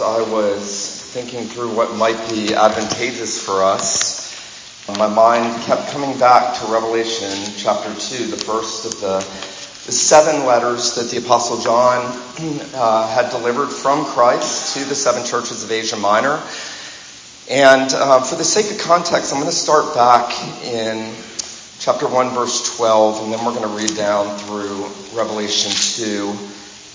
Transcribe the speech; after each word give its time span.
as 0.00 0.06
I 0.06 0.32
was 0.32 1.02
thinking 1.12 1.44
through 1.44 1.74
what 1.74 1.94
might 1.94 2.16
be 2.30 2.54
advantageous 2.54 3.42
for 3.44 3.62
us, 3.62 4.30
my 4.96 5.06
mind 5.06 5.62
kept 5.64 5.88
coming 5.90 6.18
back 6.18 6.58
to 6.58 6.66
Revelation 6.72 7.52
chapter 7.58 7.92
2, 7.94 8.26
the 8.26 8.36
first 8.36 8.86
of 8.86 8.98
the, 9.00 9.18
the 9.18 9.92
seven 9.92 10.46
letters 10.46 10.94
that 10.94 11.10
the 11.10 11.18
Apostle 11.18 11.60
John 11.60 12.18
uh, 12.74 13.08
had 13.08 13.30
delivered 13.30 13.68
from 13.68 14.06
Christ 14.06 14.74
to 14.74 14.84
the 14.84 14.94
seven 14.94 15.22
churches 15.24 15.64
of 15.64 15.70
Asia 15.70 15.96
Minor. 15.96 16.40
And 17.50 17.92
uh, 17.92 18.22
for 18.22 18.36
the 18.36 18.44
sake 18.44 18.70
of 18.70 18.78
context, 18.78 19.32
I'm 19.34 19.40
going 19.40 19.50
to 19.50 19.56
start 19.56 19.94
back 19.94 20.32
in 20.64 21.14
chapter 21.78 22.08
1, 22.08 22.30
verse 22.30 22.74
12, 22.76 23.24
and 23.24 23.32
then 23.32 23.44
we're 23.44 23.54
going 23.54 23.68
to 23.68 23.76
read 23.76 23.96
down 23.96 24.34
through 24.38 24.84
Revelation 25.14 25.72
2 25.72 26.50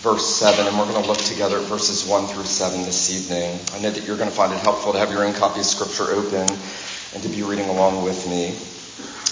verse 0.05 0.35
7, 0.35 0.67
and 0.67 0.77
we're 0.77 0.85
going 0.85 1.01
to 1.01 1.09
look 1.09 1.17
together 1.17 1.57
at 1.57 1.63
verses 1.63 2.07
1 2.07 2.27
through 2.27 2.43
7 2.43 2.83
this 2.83 3.09
evening. 3.09 3.59
I 3.73 3.81
know 3.81 3.89
that 3.89 4.05
you're 4.05 4.17
going 4.17 4.29
to 4.29 4.35
find 4.35 4.53
it 4.53 4.59
helpful 4.59 4.93
to 4.93 4.99
have 4.99 5.09
your 5.09 5.25
own 5.25 5.33
copy 5.33 5.61
of 5.61 5.65
Scripture 5.65 6.13
open 6.13 6.45
and 7.15 7.23
to 7.23 7.27
be 7.27 7.41
reading 7.41 7.67
along 7.69 8.03
with 8.03 8.29
me. 8.29 8.53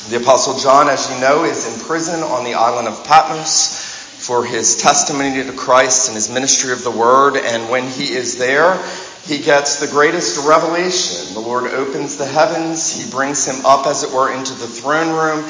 The 0.10 0.24
Apostle 0.24 0.58
John, 0.58 0.90
as 0.90 1.14
you 1.14 1.22
know, 1.22 1.44
is 1.44 1.72
in 1.72 1.86
prison 1.86 2.24
on 2.24 2.44
the 2.44 2.56
island 2.56 2.88
of 2.88 3.06
Patmos 3.06 4.26
for 4.26 4.44
his 4.44 4.76
testimony 4.78 5.44
to 5.44 5.54
Christ 5.54 6.08
and 6.08 6.16
his 6.16 6.32
ministry 6.32 6.74
of 6.74 6.84
the 6.84 6.90
Word, 6.90 7.38
and 7.38 7.70
when 7.70 7.88
he 7.88 8.06
is 8.06 8.40
there, 8.40 8.84
he 9.28 9.38
gets 9.38 9.80
the 9.80 9.86
greatest 9.86 10.44
revelation. 10.44 11.36
The 11.36 11.40
Lord 11.40 11.66
opens 11.66 12.18
the 12.18 12.26
heavens, 12.26 12.92
he 12.92 13.08
brings 13.12 13.46
him 13.46 13.64
up, 13.64 13.86
as 13.86 14.02
it 14.02 14.12
were, 14.12 14.34
into 14.34 14.56
the 14.56 14.66
throne 14.66 15.14
room. 15.14 15.44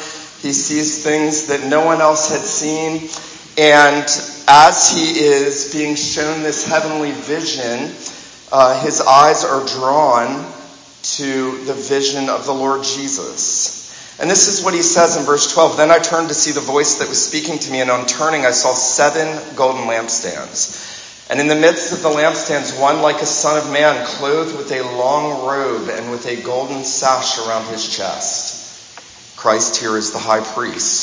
He 0.44 0.52
sees 0.52 1.02
things 1.02 1.48
that 1.48 1.66
no 1.66 1.86
one 1.86 2.02
else 2.02 2.30
had 2.30 2.42
seen. 2.42 3.08
And 3.58 4.06
as 4.48 4.92
he 4.92 5.20
is 5.20 5.72
being 5.72 5.96
shown 5.96 6.42
this 6.42 6.68
heavenly 6.68 7.12
vision, 7.12 7.94
uh, 8.52 8.82
his 8.84 9.00
eyes 9.02 9.44
are 9.44 9.66
drawn 9.66 10.52
to 11.04 11.64
the 11.66 11.74
vision 11.74 12.30
of 12.30 12.46
the 12.46 12.54
Lord 12.54 12.84
Jesus. 12.84 13.84
And 14.20 14.30
this 14.30 14.48
is 14.48 14.64
what 14.64 14.74
he 14.74 14.82
says 14.82 15.18
in 15.18 15.24
verse 15.24 15.54
12. 15.54 15.78
Then 15.78 15.92
I 15.92 16.00
turned 16.00 16.30
to 16.30 16.34
see 16.34 16.52
the 16.52 16.62
voice 16.62 16.96
that 17.00 17.10
was 17.10 17.24
speaking 17.24 17.60
to 17.60 17.72
me, 17.72 17.82
and 17.82 17.92
on 17.92 18.06
turning, 18.06 18.46
I 18.46 18.52
saw 18.52 18.74
seven 18.74 19.56
golden 19.56 19.84
lampstands. 19.84 21.30
And 21.30 21.40
in 21.40 21.48
the 21.48 21.56
midst 21.56 21.94
of 21.94 22.04
the 22.04 22.10
lampstands, 22.10 22.80
one 22.80 23.02
like 23.02 23.22
a 23.22 23.26
son 23.26 23.58
of 23.58 23.72
man, 23.72 24.06
clothed 24.06 24.56
with 24.56 24.72
a 24.72 24.84
long 24.98 25.48
robe 25.48 25.90
and 25.90 26.12
with 26.12 26.28
a 26.28 26.42
golden 26.42 26.84
sash 26.84 27.40
around 27.40 27.66
his 27.68 27.88
chest. 27.88 29.36
Christ 29.36 29.78
here 29.78 29.98
is 29.98 30.12
the 30.12 30.20
high 30.20 30.44
priest. 30.44 31.03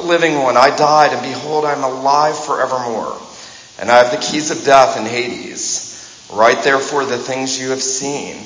the 0.00 0.06
living 0.06 0.38
one. 0.38 0.56
I 0.56 0.74
died, 0.76 1.12
and 1.12 1.22
behold, 1.22 1.64
I 1.64 1.72
am 1.72 1.84
alive 1.84 2.38
forevermore. 2.44 3.20
And 3.78 3.90
I 3.90 3.98
have 3.98 4.10
the 4.10 4.24
keys 4.24 4.50
of 4.50 4.64
death 4.64 4.96
and 4.96 5.06
Hades. 5.06 5.86
Write 6.32 6.62
therefore 6.62 7.04
the 7.04 7.18
things 7.18 7.60
you 7.60 7.70
have 7.70 7.82
seen, 7.82 8.36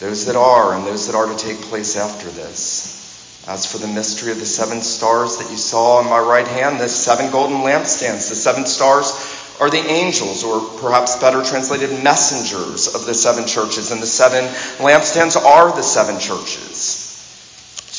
those 0.00 0.26
that 0.26 0.36
are, 0.36 0.74
and 0.74 0.86
those 0.86 1.06
that 1.06 1.14
are 1.14 1.26
to 1.26 1.36
take 1.36 1.60
place 1.62 1.96
after 1.96 2.28
this. 2.30 3.44
As 3.48 3.66
for 3.66 3.78
the 3.78 3.92
mystery 3.92 4.32
of 4.32 4.38
the 4.38 4.46
seven 4.46 4.80
stars 4.82 5.38
that 5.38 5.50
you 5.50 5.56
saw 5.56 6.00
in 6.00 6.06
my 6.08 6.18
right 6.18 6.46
hand, 6.46 6.80
the 6.80 6.88
seven 6.88 7.30
golden 7.30 7.58
lampstands, 7.58 8.28
the 8.28 8.36
seven 8.36 8.66
stars 8.66 9.38
are 9.60 9.70
the 9.70 9.78
angels, 9.78 10.44
or 10.44 10.60
perhaps 10.80 11.16
better 11.16 11.42
translated, 11.42 12.02
messengers 12.02 12.94
of 12.94 13.04
the 13.06 13.14
seven 13.14 13.46
churches, 13.46 13.90
and 13.90 14.02
the 14.02 14.06
seven 14.06 14.44
lampstands 14.78 15.36
are 15.36 15.74
the 15.74 15.82
seven 15.82 16.18
churches 16.18 17.01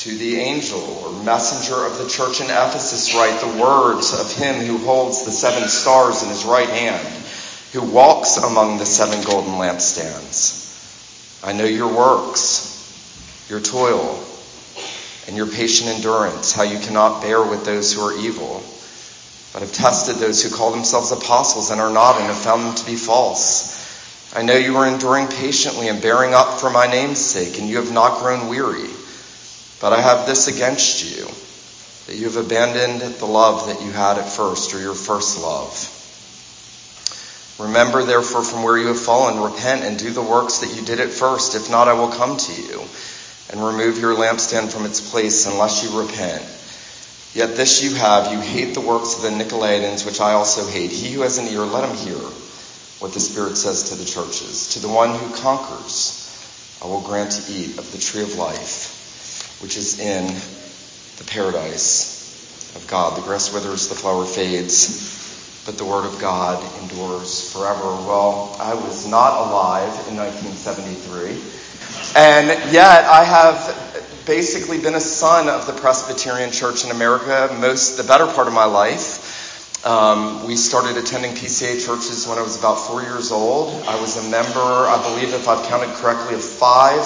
to 0.03 0.17
the 0.17 0.35
angel 0.35 0.81
or 0.81 1.23
messenger 1.23 1.85
of 1.85 1.97
the 1.97 2.09
church 2.09 2.41
in 2.41 2.47
Ephesus 2.47 3.15
write 3.15 3.39
the 3.39 3.63
words 3.63 4.19
of 4.19 4.29
him 4.33 4.55
who 4.55 4.77
holds 4.79 5.23
the 5.23 5.31
seven 5.31 5.69
stars 5.69 6.23
in 6.23 6.27
his 6.27 6.43
right 6.43 6.67
hand, 6.67 7.07
who 7.71 7.81
walks 7.81 8.35
among 8.35 8.77
the 8.77 8.85
seven 8.85 9.23
golden 9.23 9.53
lampstands. 9.53 11.39
I 11.41 11.53
know 11.53 11.63
your 11.63 11.87
works, 11.87 13.47
your 13.49 13.61
toil, 13.61 14.21
and 15.27 15.37
your 15.37 15.47
patient 15.47 15.91
endurance, 15.91 16.51
how 16.51 16.63
you 16.63 16.79
cannot 16.79 17.21
bear 17.21 17.41
with 17.41 17.63
those 17.63 17.93
who 17.93 18.01
are 18.01 18.17
evil, 18.17 18.61
but 19.53 19.61
have 19.61 19.71
tested 19.71 20.17
those 20.17 20.43
who 20.43 20.53
call 20.53 20.71
themselves 20.71 21.13
apostles 21.13 21.71
and 21.71 21.79
are 21.79 21.93
not, 21.93 22.17
and 22.17 22.25
have 22.25 22.35
found 22.35 22.63
them 22.63 22.75
to 22.75 22.85
be 22.85 22.97
false. 22.97 24.35
I 24.35 24.41
know 24.41 24.57
you 24.57 24.75
are 24.75 24.85
enduring 24.85 25.27
patiently 25.27 25.87
and 25.87 26.01
bearing 26.01 26.33
up 26.33 26.59
for 26.59 26.69
my 26.69 26.87
name's 26.87 27.19
sake, 27.19 27.57
and 27.57 27.69
you 27.69 27.77
have 27.77 27.93
not 27.93 28.19
grown 28.19 28.49
weary. 28.49 28.89
But 29.79 29.93
I 29.93 30.01
have 30.01 30.25
this 30.25 30.47
against 30.47 31.03
you, 31.03 31.25
that 32.07 32.15
you 32.15 32.25
have 32.25 32.37
abandoned 32.37 33.01
the 33.15 33.25
love 33.25 33.67
that 33.67 33.81
you 33.81 33.91
had 33.91 34.17
at 34.17 34.29
first, 34.29 34.73
or 34.73 34.79
your 34.79 34.95
first 34.95 35.39
love. 35.41 35.89
Remember, 37.59 38.03
therefore, 38.03 38.43
from 38.43 38.63
where 38.63 38.77
you 38.77 38.87
have 38.87 38.99
fallen, 38.99 39.41
repent 39.41 39.83
and 39.83 39.97
do 39.97 40.09
the 40.11 40.21
works 40.21 40.59
that 40.59 40.75
you 40.75 40.83
did 40.83 40.99
at 40.99 41.11
first. 41.11 41.55
If 41.55 41.69
not, 41.69 41.87
I 41.87 41.93
will 41.93 42.09
come 42.09 42.37
to 42.37 42.61
you 42.61 42.81
and 43.49 43.63
remove 43.63 43.99
your 43.99 44.15
lampstand 44.15 44.71
from 44.71 44.85
its 44.85 45.11
place 45.11 45.45
unless 45.45 45.83
you 45.83 45.99
repent. 45.99 46.43
Yet 47.33 47.55
this 47.55 47.83
you 47.83 47.95
have, 47.95 48.31
you 48.31 48.39
hate 48.39 48.73
the 48.73 48.81
works 48.81 49.15
of 49.15 49.21
the 49.23 49.29
Nicolaitans, 49.29 50.05
which 50.05 50.19
I 50.19 50.33
also 50.33 50.67
hate. 50.67 50.91
He 50.91 51.13
who 51.13 51.21
has 51.21 51.37
an 51.37 51.47
ear, 51.47 51.61
let 51.61 51.89
him 51.89 51.95
hear 51.95 52.19
what 52.99 53.13
the 53.13 53.19
Spirit 53.19 53.57
says 53.57 53.89
to 53.89 53.95
the 53.95 54.05
churches. 54.05 54.73
To 54.73 54.79
the 54.79 54.89
one 54.89 55.13
who 55.13 55.35
conquers, 55.35 56.19
I 56.81 56.87
will 56.87 57.01
grant 57.01 57.31
to 57.31 57.51
eat 57.51 57.77
of 57.77 57.91
the 57.91 57.97
tree 57.97 58.23
of 58.23 58.35
life 58.35 58.92
which 59.63 59.77
is 59.77 59.97
in 59.97 60.27
the 60.27 61.23
paradise 61.23 62.75
of 62.75 62.85
God. 62.87 63.17
The 63.17 63.21
grass 63.21 63.53
withers, 63.53 63.87
the 63.87 63.95
flower 63.95 64.25
fades, 64.25 65.63
but 65.65 65.77
the 65.77 65.85
word 65.85 66.05
of 66.05 66.19
God 66.19 66.61
endures 66.81 67.49
forever. 67.53 67.85
Well, 68.03 68.57
I 68.59 68.73
was 68.73 69.07
not 69.07 69.47
alive 69.47 69.87
in 70.09 70.17
1973, 70.17 71.39
and 72.19 72.73
yet 72.73 73.05
I 73.05 73.23
have 73.23 74.25
basically 74.25 74.81
been 74.81 74.95
a 74.95 74.99
son 74.99 75.47
of 75.47 75.65
the 75.65 75.73
Presbyterian 75.73 76.51
Church 76.51 76.83
in 76.83 76.91
America 76.91 77.55
most 77.57 77.95
the 77.95 78.03
better 78.03 78.27
part 78.27 78.49
of 78.49 78.53
my 78.53 78.65
life. 78.65 79.85
Um, 79.85 80.45
we 80.45 80.57
started 80.57 80.97
attending 80.97 81.31
PCA 81.31 81.85
churches 81.85 82.27
when 82.27 82.37
I 82.37 82.41
was 82.41 82.59
about 82.59 82.75
four 82.75 83.01
years 83.01 83.31
old. 83.31 83.81
I 83.87 83.99
was 84.01 84.17
a 84.17 84.29
member, 84.29 84.59
I 84.59 85.01
believe, 85.07 85.33
if 85.33 85.47
I've 85.47 85.65
counted 85.67 85.95
correctly, 85.95 86.35
of 86.35 86.43
five 86.43 87.03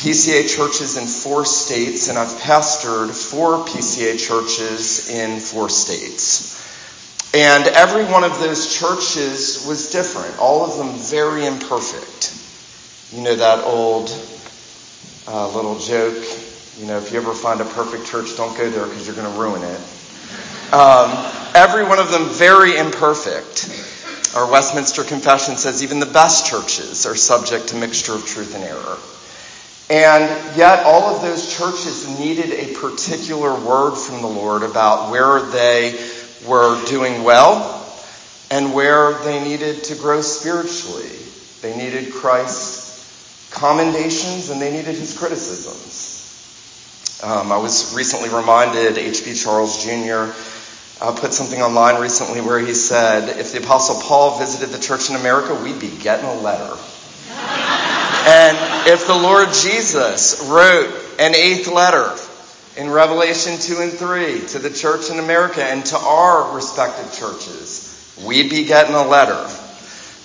PCA 0.00 0.48
churches 0.48 0.96
in 0.96 1.06
four 1.06 1.44
states, 1.44 2.08
and 2.08 2.16
I've 2.16 2.32
pastored 2.40 3.10
four 3.10 3.66
PCA 3.66 4.18
churches 4.18 5.10
in 5.10 5.38
four 5.38 5.68
states. 5.68 6.56
And 7.34 7.66
every 7.66 8.06
one 8.06 8.24
of 8.24 8.40
those 8.40 8.74
churches 8.74 9.66
was 9.68 9.90
different, 9.90 10.38
all 10.38 10.64
of 10.64 10.78
them 10.78 10.98
very 10.98 11.44
imperfect. 11.44 12.34
You 13.12 13.24
know 13.24 13.36
that 13.36 13.62
old 13.62 14.08
uh, 15.28 15.54
little 15.54 15.78
joke, 15.78 16.24
you 16.78 16.86
know, 16.86 16.96
if 16.96 17.12
you 17.12 17.20
ever 17.20 17.34
find 17.34 17.60
a 17.60 17.66
perfect 17.66 18.06
church, 18.06 18.34
don't 18.38 18.56
go 18.56 18.70
there 18.70 18.86
because 18.86 19.06
you're 19.06 19.14
going 19.14 19.30
to 19.30 19.38
ruin 19.38 19.62
it. 19.62 19.80
Um, 20.72 21.10
every 21.54 21.84
one 21.84 21.98
of 21.98 22.10
them 22.10 22.24
very 22.24 22.78
imperfect. 22.78 23.68
Our 24.34 24.50
Westminster 24.50 25.04
Confession 25.04 25.56
says 25.56 25.82
even 25.82 26.00
the 26.00 26.06
best 26.06 26.46
churches 26.46 27.04
are 27.04 27.16
subject 27.16 27.68
to 27.68 27.76
mixture 27.76 28.14
of 28.14 28.24
truth 28.24 28.54
and 28.54 28.64
error. 28.64 28.96
And 29.90 30.56
yet, 30.56 30.84
all 30.84 31.16
of 31.16 31.20
those 31.20 31.52
churches 31.52 32.06
needed 32.20 32.52
a 32.52 32.74
particular 32.78 33.52
word 33.52 33.96
from 33.96 34.22
the 34.22 34.28
Lord 34.28 34.62
about 34.62 35.10
where 35.10 35.42
they 35.42 35.98
were 36.46 36.80
doing 36.86 37.24
well 37.24 37.76
and 38.52 38.72
where 38.72 39.14
they 39.24 39.42
needed 39.42 39.82
to 39.84 39.96
grow 39.96 40.20
spiritually. 40.20 41.10
They 41.60 41.76
needed 41.76 42.12
Christ's 42.12 43.50
commendations 43.50 44.50
and 44.50 44.62
they 44.62 44.70
needed 44.70 44.94
his 44.94 45.18
criticisms. 45.18 46.18
Um, 47.24 47.50
I 47.50 47.58
was 47.58 47.92
recently 47.92 48.28
reminded, 48.28 48.96
H.B. 48.96 49.34
Charles 49.34 49.84
Jr. 49.84 50.32
Uh, 51.02 51.16
put 51.16 51.32
something 51.32 51.60
online 51.60 52.00
recently 52.00 52.40
where 52.40 52.60
he 52.60 52.74
said, 52.74 53.40
if 53.40 53.50
the 53.50 53.58
Apostle 53.58 54.00
Paul 54.00 54.38
visited 54.38 54.68
the 54.70 54.78
church 54.78 55.10
in 55.10 55.16
America, 55.16 55.54
we'd 55.54 55.80
be 55.80 55.90
getting 55.98 56.26
a 56.26 56.40
letter. 56.40 56.76
And 58.26 58.88
if 58.88 59.06
the 59.06 59.14
Lord 59.14 59.48
Jesus 59.52 60.46
wrote 60.48 60.94
an 61.18 61.34
eighth 61.34 61.68
letter 61.68 62.14
in 62.76 62.90
Revelation 62.90 63.58
2 63.58 63.78
and 63.80 63.92
3 63.92 64.46
to 64.48 64.58
the 64.58 64.70
church 64.70 65.10
in 65.10 65.18
America 65.18 65.64
and 65.64 65.84
to 65.86 65.96
our 65.96 66.54
respective 66.54 67.12
churches, 67.12 68.16
we'd 68.24 68.50
be 68.50 68.64
getting 68.64 68.94
a 68.94 69.06
letter. 69.06 69.48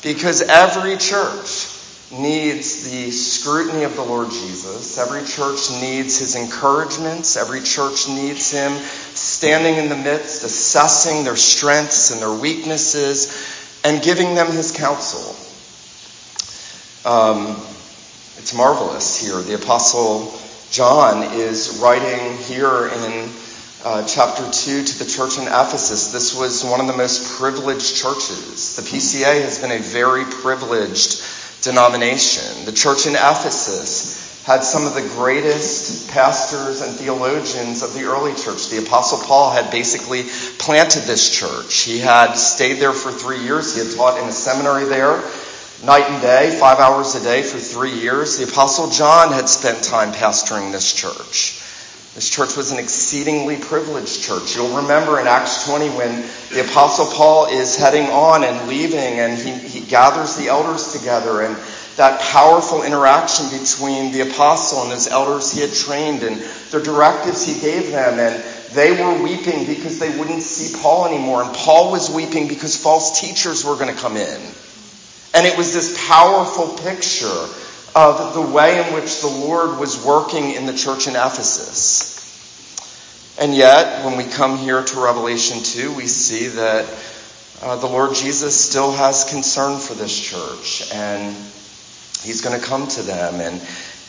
Because 0.04 0.42
every 0.42 0.98
church 0.98 1.72
needs 2.12 2.90
the 2.90 3.12
scrutiny 3.12 3.84
of 3.84 3.96
the 3.96 4.04
Lord 4.04 4.30
Jesus. 4.30 4.98
Every 4.98 5.26
church 5.26 5.72
needs 5.82 6.20
his 6.20 6.36
encouragements. 6.36 7.36
Every 7.36 7.62
church 7.62 8.08
needs 8.08 8.52
him 8.52 8.74
standing 8.74 9.76
in 9.76 9.90
the 9.90 9.96
midst, 9.96 10.44
assessing 10.44 11.24
their 11.24 11.36
strengths 11.36 12.12
and 12.12 12.22
their 12.22 12.34
weaknesses, 12.34 13.82
and 13.84 14.04
giving 14.04 14.36
them 14.36 14.48
his 14.52 14.72
counsel. 14.72 15.36
Um, 17.10 17.56
it's 18.38 18.54
marvelous 18.54 19.18
here. 19.18 19.42
The 19.42 19.56
Apostle 19.56 20.38
John 20.70 21.24
is 21.40 21.80
writing 21.82 22.38
here 22.38 22.88
in 22.88 23.30
uh, 23.84 24.06
chapter 24.06 24.44
2 24.44 24.84
to 24.84 25.00
the 25.00 25.06
church 25.10 25.38
in 25.38 25.44
Ephesus. 25.44 26.12
This 26.12 26.38
was 26.38 26.64
one 26.64 26.82
of 26.82 26.88
the 26.88 26.98
most 26.98 27.40
privileged 27.40 27.96
churches. 27.96 28.76
The 28.76 28.82
PCA 28.82 29.42
has 29.42 29.60
been 29.60 29.72
a 29.72 29.80
very 29.80 30.26
privileged 30.26 31.22
denomination. 31.64 32.66
The 32.66 32.72
church 32.72 33.08
in 33.08 33.14
Ephesus 33.14 34.44
had 34.46 34.64
some 34.64 34.86
of 34.86 34.96
the 34.96 35.02
greatest 35.02 36.10
pastors 36.10 36.82
and 36.82 36.94
theologians 36.96 37.84
of 37.84 37.94
the 37.94 38.04
early 38.04 38.34
church. 38.36 38.70
The 38.70 38.84
Apostle 38.86 39.20
Paul 39.20 39.52
had 39.52 39.72
basically 39.72 40.24
planted 40.60 41.04
this 41.04 41.30
church. 41.30 41.84
He 41.84 42.00
had 42.00 42.34
stayed 42.34 42.80
there 42.80 42.94
for 42.94 43.12
three 43.12 43.40
years. 43.40 43.76
He 43.76 43.84
had 43.84 43.96
taught 43.96 44.22
in 44.22 44.28
a 44.28 44.32
seminary 44.32 44.86
there 44.86 45.24
night 45.84 46.10
and 46.10 46.22
day, 46.22 46.58
five 46.60 46.80
hours 46.80 47.16
a 47.16 47.24
day 47.24 47.42
for 47.42 47.58
three 47.58 47.92
years. 47.92 48.38
The 48.38 48.46
Apostle 48.46 48.90
John 48.90 49.34
had 49.34 49.50
spent 49.50 49.84
time 49.84 50.12
pastoring 50.12 50.72
this 50.72 50.94
church. 50.94 51.62
This 52.16 52.30
church 52.30 52.56
was 52.56 52.72
an 52.72 52.80
exceedingly 52.80 53.58
privileged 53.58 54.24
church. 54.24 54.56
You'll 54.56 54.78
remember 54.78 55.20
in 55.20 55.28
Acts 55.28 55.66
20 55.68 55.90
when 55.90 56.22
the 56.54 56.64
Apostle 56.64 57.08
Paul 57.08 57.48
is 57.48 57.76
heading 57.76 58.06
on 58.08 58.46
and 58.46 58.70
leaving 58.70 59.20
and 59.20 59.38
he, 59.38 59.52
he 59.52 59.82
gathers 59.82 60.38
the 60.38 60.48
elders 60.48 60.94
together 60.94 61.42
and 61.42 61.58
that 61.98 62.22
powerful 62.22 62.84
interaction 62.84 63.46
between 63.58 64.12
the 64.12 64.22
apostle 64.22 64.84
and 64.84 64.92
his 64.92 65.08
elders 65.08 65.54
he 65.54 65.62
had 65.62 65.74
trained 65.74 66.24
and 66.24 66.42
the 66.72 66.82
directives 66.82 67.46
he 67.46 67.60
gave 67.62 67.92
them 67.92 68.20
and 68.20 68.44
they 68.74 68.92
were 68.92 69.24
weeping 69.24 69.66
because 69.66 70.00
they 70.00 70.18
wouldn't 70.18 70.42
see 70.42 70.78
Paul 70.82 71.06
anymore 71.06 71.44
and 71.44 71.54
Paul 71.56 71.92
was 71.92 72.10
weeping 72.10 72.48
because 72.50 72.76
false 72.76 73.20
teachers 73.20 73.64
were 73.64 73.76
going 73.76 73.94
to 73.94 74.02
come 74.02 74.18
in. 74.18 74.42
And 75.36 75.46
it 75.46 75.58
was 75.58 75.74
this 75.74 76.08
powerful 76.08 76.78
picture 76.78 77.48
of 77.94 78.34
the 78.34 78.42
way 78.42 78.86
in 78.86 78.94
which 78.94 79.22
the 79.22 79.28
Lord 79.28 79.80
was 79.80 80.04
working 80.04 80.52
in 80.52 80.66
the 80.66 80.74
church 80.74 81.08
in 81.08 81.16
Ephesus. 81.16 82.16
And 83.38 83.54
yet, 83.54 84.06
when 84.06 84.18
we 84.18 84.24
come 84.24 84.58
here 84.58 84.82
to 84.82 85.00
Revelation 85.00 85.62
2, 85.62 85.94
we 85.94 86.08
see 86.08 86.48
that 86.48 86.86
uh, 87.62 87.76
the 87.76 87.88
Lord 87.88 88.16
Jesus 88.16 88.58
still 88.58 88.94
has 88.94 89.26
concern 89.26 89.80
for 89.80 89.94
this 89.94 90.18
church, 90.18 90.90
and 90.94 91.36
He's 92.22 92.42
going 92.42 92.60
to 92.60 92.66
come 92.66 92.88
to 92.88 93.02
them, 93.02 93.42
and 93.42 93.62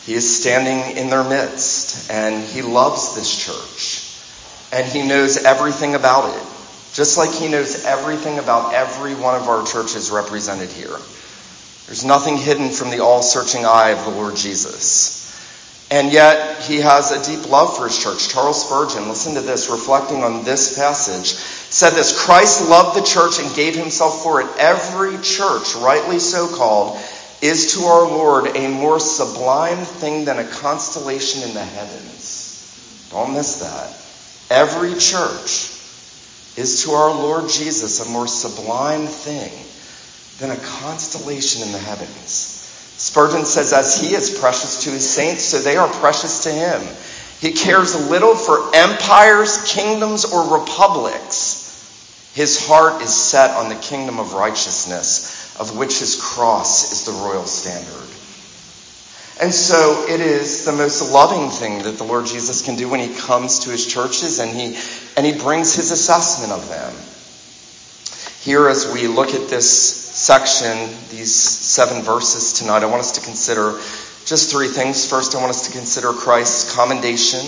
He 0.05 0.13
is 0.13 0.41
standing 0.41 0.95
in 0.95 1.09
their 1.09 1.23
midst, 1.25 2.09
and 2.09 2.41
He 2.41 2.61
loves 2.61 3.15
this 3.15 3.35
church, 3.35 4.03
and 4.71 4.85
He 4.85 5.05
knows 5.05 5.43
everything 5.43 5.95
about 5.95 6.35
it, 6.35 6.56
just 6.97 7.15
like 7.15 7.31
He 7.31 7.47
knows 7.47 7.85
everything 7.85 8.39
about 8.39 8.73
every 8.73 9.13
one 9.13 9.35
of 9.35 9.47
our 9.47 9.63
churches 9.63 10.09
represented 10.09 10.69
here. 10.69 10.97
There's 11.85 12.03
nothing 12.03 12.37
hidden 12.37 12.71
from 12.71 12.89
the 12.89 13.03
all 13.03 13.21
searching 13.21 13.67
eye 13.67 13.91
of 13.91 14.03
the 14.03 14.19
Lord 14.19 14.35
Jesus. 14.35 15.15
And 15.91 16.11
yet, 16.11 16.63
he 16.63 16.77
has 16.77 17.11
a 17.11 17.23
deep 17.23 17.47
love 17.51 17.77
for 17.77 17.83
his 17.83 18.01
church. 18.01 18.29
Charles 18.29 18.65
Spurgeon, 18.65 19.07
listen 19.09 19.35
to 19.35 19.41
this, 19.41 19.69
reflecting 19.69 20.23
on 20.23 20.43
this 20.43 20.75
passage, 20.75 21.33
said 21.35 21.91
this 21.91 22.19
Christ 22.25 22.67
loved 22.67 22.97
the 22.97 23.05
church 23.05 23.39
and 23.39 23.55
gave 23.55 23.75
himself 23.75 24.23
for 24.23 24.41
it. 24.41 24.47
Every 24.57 25.21
church, 25.21 25.75
rightly 25.75 26.17
so 26.17 26.47
called, 26.47 26.99
is 27.43 27.75
to 27.75 27.81
our 27.81 28.07
Lord 28.07 28.57
a 28.57 28.67
more 28.69 28.99
sublime 28.99 29.85
thing 29.85 30.25
than 30.25 30.39
a 30.39 30.47
constellation 30.47 31.47
in 31.47 31.53
the 31.53 31.63
heavens. 31.63 33.07
Don't 33.11 33.35
miss 33.35 33.59
that. 33.59 33.93
Every 34.49 34.95
church 34.99 35.76
is 36.57 36.83
to 36.83 36.91
our 36.91 37.13
Lord 37.13 37.49
Jesus 37.49 38.05
a 38.05 38.09
more 38.09 38.27
sublime 38.27 39.05
thing 39.05 39.53
than 40.39 40.51
a 40.51 40.61
constellation 40.61 41.61
in 41.61 41.71
the 41.71 41.77
heavens. 41.77 42.55
Spurgeon 42.97 43.45
says, 43.45 43.73
as 43.73 44.01
he 44.01 44.15
is 44.15 44.39
precious 44.39 44.83
to 44.83 44.89
his 44.89 45.07
saints, 45.07 45.43
so 45.43 45.59
they 45.59 45.77
are 45.77 45.87
precious 45.87 46.43
to 46.43 46.51
him. 46.51 46.81
He 47.39 47.51
cares 47.51 48.09
little 48.09 48.35
for 48.35 48.75
empires, 48.75 49.71
kingdoms, 49.71 50.25
or 50.25 50.59
republics. 50.59 52.31
His 52.33 52.67
heart 52.67 53.03
is 53.03 53.13
set 53.13 53.51
on 53.51 53.69
the 53.69 53.75
kingdom 53.75 54.19
of 54.19 54.33
righteousness, 54.33 55.55
of 55.59 55.77
which 55.77 55.99
his 55.99 56.19
cross 56.19 56.91
is 56.91 57.05
the 57.05 57.23
royal 57.23 57.45
standard. 57.45 58.09
And 59.39 59.53
so 59.53 60.05
it 60.09 60.19
is 60.19 60.65
the 60.65 60.71
most 60.71 61.11
loving 61.11 61.49
thing 61.49 61.83
that 61.83 61.97
the 61.97 62.03
Lord 62.03 62.25
Jesus 62.25 62.63
can 62.63 62.75
do 62.75 62.89
when 62.89 62.99
he 62.99 63.13
comes 63.13 63.59
to 63.59 63.69
his 63.69 63.85
churches 63.85 64.39
and 64.39 64.49
he, 64.51 64.75
and 65.15 65.25
he 65.25 65.39
brings 65.39 65.75
his 65.75 65.91
assessment 65.91 66.51
of 66.51 66.67
them. 66.69 66.93
Here, 68.41 68.67
as 68.67 68.91
we 68.91 69.07
look 69.07 69.35
at 69.35 69.47
this 69.49 69.69
section, 69.69 70.89
these 71.09 71.35
seven 71.35 72.01
verses 72.01 72.53
tonight, 72.53 72.81
I 72.81 72.87
want 72.87 73.01
us 73.01 73.11
to 73.13 73.21
consider 73.21 73.77
just 74.25 74.51
three 74.51 74.69
things. 74.69 75.07
First, 75.07 75.35
I 75.35 75.39
want 75.39 75.51
us 75.51 75.67
to 75.67 75.73
consider 75.73 76.13
Christ's 76.13 76.73
commendation 76.73 77.45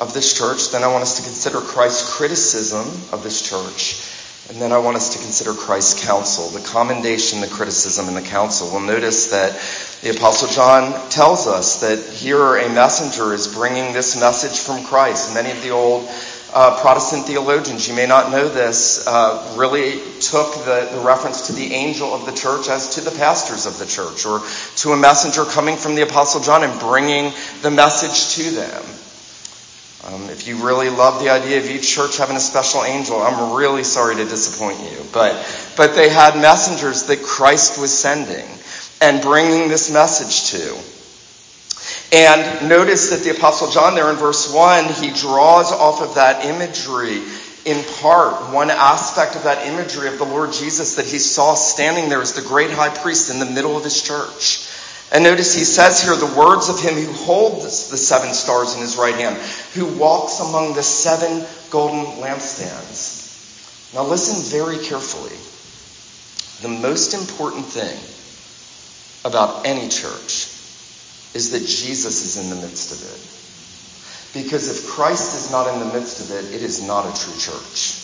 of 0.00 0.12
this 0.14 0.36
church. 0.36 0.70
Then 0.72 0.82
I 0.82 0.88
want 0.88 1.02
us 1.02 1.18
to 1.18 1.22
consider 1.22 1.60
Christ's 1.60 2.16
criticism 2.16 2.86
of 3.12 3.22
this 3.22 3.40
church. 3.40 4.13
And 4.50 4.60
then 4.60 4.72
I 4.72 4.78
want 4.78 4.96
us 4.96 5.14
to 5.14 5.18
consider 5.18 5.54
Christ's 5.54 6.04
counsel, 6.04 6.50
the 6.50 6.60
commendation, 6.60 7.40
the 7.40 7.46
criticism, 7.46 8.08
and 8.08 8.16
the 8.16 8.22
counsel. 8.22 8.70
We'll 8.70 8.80
notice 8.80 9.28
that 9.28 9.52
the 10.02 10.14
Apostle 10.14 10.48
John 10.48 11.08
tells 11.08 11.46
us 11.46 11.80
that 11.80 11.98
here 12.12 12.56
a 12.56 12.68
messenger 12.68 13.32
is 13.32 13.48
bringing 13.48 13.94
this 13.94 14.20
message 14.20 14.60
from 14.60 14.84
Christ. 14.84 15.32
Many 15.32 15.50
of 15.50 15.62
the 15.62 15.70
old 15.70 16.06
uh, 16.52 16.78
Protestant 16.82 17.26
theologians, 17.26 17.88
you 17.88 17.94
may 17.94 18.06
not 18.06 18.30
know 18.30 18.46
this, 18.46 19.06
uh, 19.06 19.54
really 19.56 19.92
took 20.20 20.54
the, 20.66 20.90
the 20.92 21.00
reference 21.00 21.46
to 21.46 21.54
the 21.54 21.72
angel 21.72 22.12
of 22.12 22.26
the 22.26 22.32
church 22.32 22.68
as 22.68 22.96
to 22.96 23.00
the 23.00 23.10
pastors 23.12 23.64
of 23.64 23.78
the 23.78 23.86
church, 23.86 24.26
or 24.26 24.40
to 24.76 24.92
a 24.92 24.96
messenger 24.96 25.46
coming 25.46 25.76
from 25.76 25.94
the 25.94 26.02
Apostle 26.02 26.42
John 26.42 26.64
and 26.64 26.78
bringing 26.80 27.32
the 27.62 27.70
message 27.70 28.34
to 28.36 28.50
them. 28.50 28.84
Um, 30.06 30.28
if 30.28 30.46
you 30.46 30.56
really 30.56 30.90
love 30.90 31.22
the 31.22 31.30
idea 31.30 31.58
of 31.58 31.64
each 31.64 31.88
church 31.88 32.18
having 32.18 32.36
a 32.36 32.40
special 32.40 32.84
angel, 32.84 33.22
I'm 33.22 33.56
really 33.56 33.84
sorry 33.84 34.16
to 34.16 34.24
disappoint 34.24 34.78
you. 34.80 34.98
But, 35.12 35.34
but 35.78 35.94
they 35.94 36.10
had 36.10 36.36
messengers 36.36 37.04
that 37.04 37.22
Christ 37.22 37.80
was 37.80 37.90
sending 37.96 38.46
and 39.00 39.22
bringing 39.22 39.68
this 39.68 39.90
message 39.90 40.50
to. 40.50 40.76
And 42.14 42.68
notice 42.68 43.10
that 43.10 43.20
the 43.20 43.30
Apostle 43.36 43.70
John, 43.70 43.94
there 43.94 44.10
in 44.10 44.16
verse 44.16 44.52
1, 44.52 44.92
he 45.02 45.10
draws 45.10 45.72
off 45.72 46.02
of 46.02 46.16
that 46.16 46.44
imagery 46.44 47.22
in 47.64 47.82
part, 48.00 48.52
one 48.52 48.70
aspect 48.70 49.36
of 49.36 49.44
that 49.44 49.66
imagery 49.66 50.08
of 50.08 50.18
the 50.18 50.24
Lord 50.24 50.52
Jesus 50.52 50.96
that 50.96 51.06
he 51.06 51.18
saw 51.18 51.54
standing 51.54 52.10
there 52.10 52.20
as 52.20 52.34
the 52.34 52.42
great 52.42 52.70
high 52.70 52.94
priest 52.94 53.30
in 53.30 53.38
the 53.38 53.46
middle 53.46 53.76
of 53.76 53.84
his 53.84 54.02
church. 54.02 54.68
And 55.14 55.22
notice 55.22 55.54
he 55.54 55.62
says 55.62 56.02
here 56.02 56.16
the 56.16 56.36
words 56.36 56.68
of 56.68 56.80
him 56.80 56.94
who 56.94 57.12
holds 57.12 57.88
the 57.88 57.96
seven 57.96 58.34
stars 58.34 58.74
in 58.74 58.80
his 58.80 58.96
right 58.96 59.14
hand, 59.14 59.36
who 59.72 59.86
walks 59.96 60.40
among 60.40 60.74
the 60.74 60.82
seven 60.82 61.46
golden 61.70 62.20
lampstands. 62.20 63.94
Now 63.94 64.02
listen 64.02 64.42
very 64.50 64.76
carefully. 64.84 65.38
The 66.62 66.80
most 66.80 67.14
important 67.14 67.66
thing 67.66 67.96
about 69.24 69.64
any 69.64 69.88
church 69.88 70.50
is 71.32 71.52
that 71.52 71.60
Jesus 71.60 72.24
is 72.24 72.36
in 72.36 72.50
the 72.50 72.56
midst 72.56 72.90
of 72.90 73.00
it. 73.00 74.42
Because 74.42 74.68
if 74.68 74.90
Christ 74.90 75.36
is 75.36 75.52
not 75.52 75.72
in 75.72 75.78
the 75.78 75.94
midst 75.94 76.28
of 76.28 76.32
it, 76.32 76.52
it 76.52 76.62
is 76.62 76.82
not 76.82 77.06
a 77.06 77.22
true 77.22 77.38
church. 77.38 78.03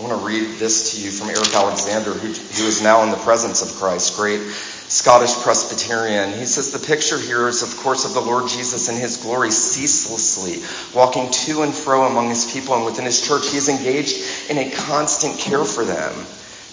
I 0.00 0.02
want 0.04 0.18
to 0.18 0.26
read 0.26 0.58
this 0.58 0.92
to 0.92 1.04
you 1.04 1.10
from 1.10 1.28
Eric 1.28 1.52
Alexander, 1.52 2.14
who, 2.14 2.28
who 2.28 2.66
is 2.66 2.80
now 2.80 3.02
in 3.02 3.10
the 3.10 3.18
presence 3.18 3.60
of 3.60 3.78
Christ, 3.78 4.16
great 4.16 4.40
Scottish 4.40 5.34
Presbyterian. 5.42 6.32
He 6.32 6.46
says 6.46 6.72
the 6.72 6.78
picture 6.78 7.18
here 7.18 7.48
is, 7.48 7.62
of 7.62 7.76
course, 7.76 8.06
of 8.06 8.14
the 8.14 8.22
Lord 8.22 8.48
Jesus 8.48 8.88
in 8.88 8.96
his 8.96 9.18
glory 9.18 9.50
ceaselessly 9.50 10.62
walking 10.98 11.30
to 11.30 11.60
and 11.64 11.74
fro 11.74 12.06
among 12.06 12.30
his 12.30 12.50
people 12.50 12.74
and 12.76 12.86
within 12.86 13.04
his 13.04 13.20
church. 13.28 13.50
He 13.50 13.58
is 13.58 13.68
engaged 13.68 14.48
in 14.48 14.56
a 14.56 14.70
constant 14.70 15.38
care 15.38 15.66
for 15.66 15.84
them. 15.84 16.14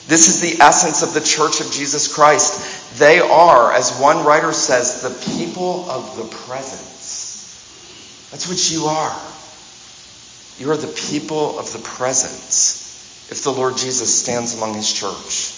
This 0.07 0.29
is 0.29 0.39
the 0.39 0.63
essence 0.63 1.03
of 1.03 1.13
the 1.13 1.19
church 1.19 1.59
of 1.59 1.69
Jesus 1.69 2.07
Christ. 2.07 2.97
They 2.97 3.19
are, 3.19 3.73
as 3.73 3.99
one 3.99 4.23
writer 4.23 4.53
says, 4.53 5.01
the 5.01 5.35
people 5.35 5.91
of 5.91 6.15
the 6.15 6.33
presence. 6.45 8.29
That's 8.31 8.47
what 8.47 8.71
you 8.71 8.85
are. 8.85 9.21
You 10.59 10.71
are 10.71 10.77
the 10.77 10.95
people 11.09 11.59
of 11.59 11.73
the 11.73 11.79
presence 11.79 12.86
if 13.29 13.43
the 13.43 13.51
Lord 13.51 13.77
Jesus 13.77 14.13
stands 14.23 14.55
among 14.55 14.73
his 14.73 14.91
church. 14.91 15.53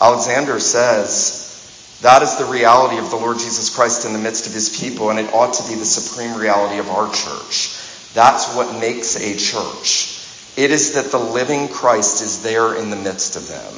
Alexander 0.00 0.60
says, 0.60 1.98
that 2.02 2.22
is 2.22 2.36
the 2.36 2.46
reality 2.46 2.96
of 2.96 3.10
the 3.10 3.16
Lord 3.16 3.38
Jesus 3.38 3.74
Christ 3.74 4.06
in 4.06 4.14
the 4.14 4.18
midst 4.18 4.46
of 4.46 4.54
his 4.54 4.80
people, 4.80 5.10
and 5.10 5.18
it 5.18 5.34
ought 5.34 5.52
to 5.54 5.68
be 5.68 5.74
the 5.74 5.84
supreme 5.84 6.34
reality 6.34 6.78
of 6.78 6.88
our 6.88 7.12
church. 7.12 7.76
That's 8.14 8.54
what 8.56 8.80
makes 8.80 9.16
a 9.16 9.36
church. 9.36 10.16
It 10.56 10.70
is 10.70 10.94
that 10.94 11.10
the 11.10 11.18
living 11.18 11.68
Christ 11.68 12.22
is 12.22 12.42
there 12.42 12.74
in 12.74 12.88
the 12.88 12.96
midst 12.96 13.36
of 13.36 13.48
them. 13.48 13.72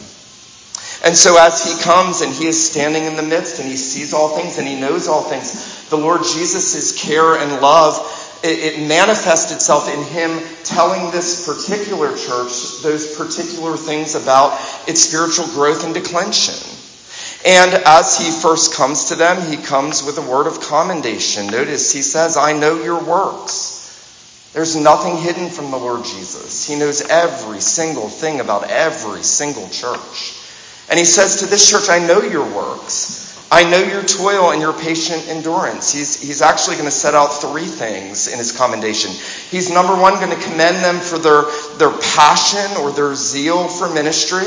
And 1.05 1.17
so 1.17 1.37
as 1.37 1.65
he 1.65 1.83
comes 1.83 2.21
and 2.21 2.33
he 2.33 2.47
is 2.47 2.71
standing 2.71 3.05
in 3.05 3.17
the 3.17 3.25
midst 3.25 3.59
and 3.59 3.69
he 3.69 3.77
sees 3.77 4.15
all 4.15 4.37
things 4.37 4.57
and 4.57 4.69
he 4.69 4.81
knows 4.81 5.09
all 5.09 5.23
things, 5.23 5.89
the 5.91 5.99
Lord 5.99 6.23
Jesus' 6.23 6.97
care 7.03 7.35
and 7.35 7.61
love, 7.61 7.99
it, 8.43 8.75
it 8.75 8.89
manifests 8.89 9.53
itself 9.53 9.89
in 9.89 10.03
him 10.03 10.41
telling 10.65 11.11
this 11.11 11.47
particular 11.47 12.17
church 12.17 12.83
those 12.83 13.17
particular 13.17 13.77
things 13.77 14.15
about 14.15 14.59
its 14.89 15.03
spiritual 15.03 15.47
growth 15.49 15.85
and 15.85 15.95
declension. 15.95 16.55
And 17.45 17.75
as 17.87 18.19
he 18.19 18.31
first 18.31 18.75
comes 18.75 19.07
to 19.07 19.17
them, 19.17 19.51
he 19.51 19.57
comes 19.57 20.05
with 20.05 20.19
a 20.19 20.23
word 20.23 20.47
of 20.47 20.61
commendation. 20.61 21.49
Notice 21.49 21.93
he 21.93 22.03
says, 22.03 22.37
I 22.37 22.53
know 22.53 22.83
your 22.83 23.03
works. 23.03 24.51
There's 24.53 24.77
nothing 24.77 25.17
hidden 25.17 25.49
from 25.49 25.71
the 25.71 25.79
Lord 25.79 26.05
Jesus. 26.05 26.67
He 26.67 26.77
knows 26.77 27.01
every 27.01 27.61
single 27.61 28.09
thing 28.09 28.41
about 28.41 28.71
every 28.71 29.23
single 29.23 29.69
church. 29.71 30.39
And 30.91 30.99
he 30.99 31.05
says 31.05 31.41
to 31.41 31.47
this 31.47 31.69
church, 31.69 31.89
I 31.89 32.07
know 32.07 32.21
your 32.21 32.45
works. 32.45 33.32
I 33.55 33.69
know 33.69 33.83
your 33.83 34.03
toil 34.03 34.53
and 34.53 34.63
your 34.63 34.73
patient 34.73 35.29
endurance. 35.29 35.93
He's, 35.93 36.19
he's 36.19 36.41
actually 36.41 36.77
going 36.77 36.87
to 36.87 36.91
set 36.91 37.15
out 37.15 37.27
three 37.27 37.67
things 37.67 38.27
in 38.27 38.39
his 38.39 38.51
commendation. 38.51 39.11
He's 39.51 39.71
number 39.71 39.95
one 39.95 40.15
going 40.15 40.31
to 40.31 40.43
commend 40.43 40.77
them 40.77 40.99
for 40.99 41.19
their, 41.19 41.43
their 41.77 41.93
passion 42.01 42.83
or 42.83 42.93
their 42.93 43.15
zeal 43.15 43.69
for 43.69 43.93
ministry. 43.93 44.47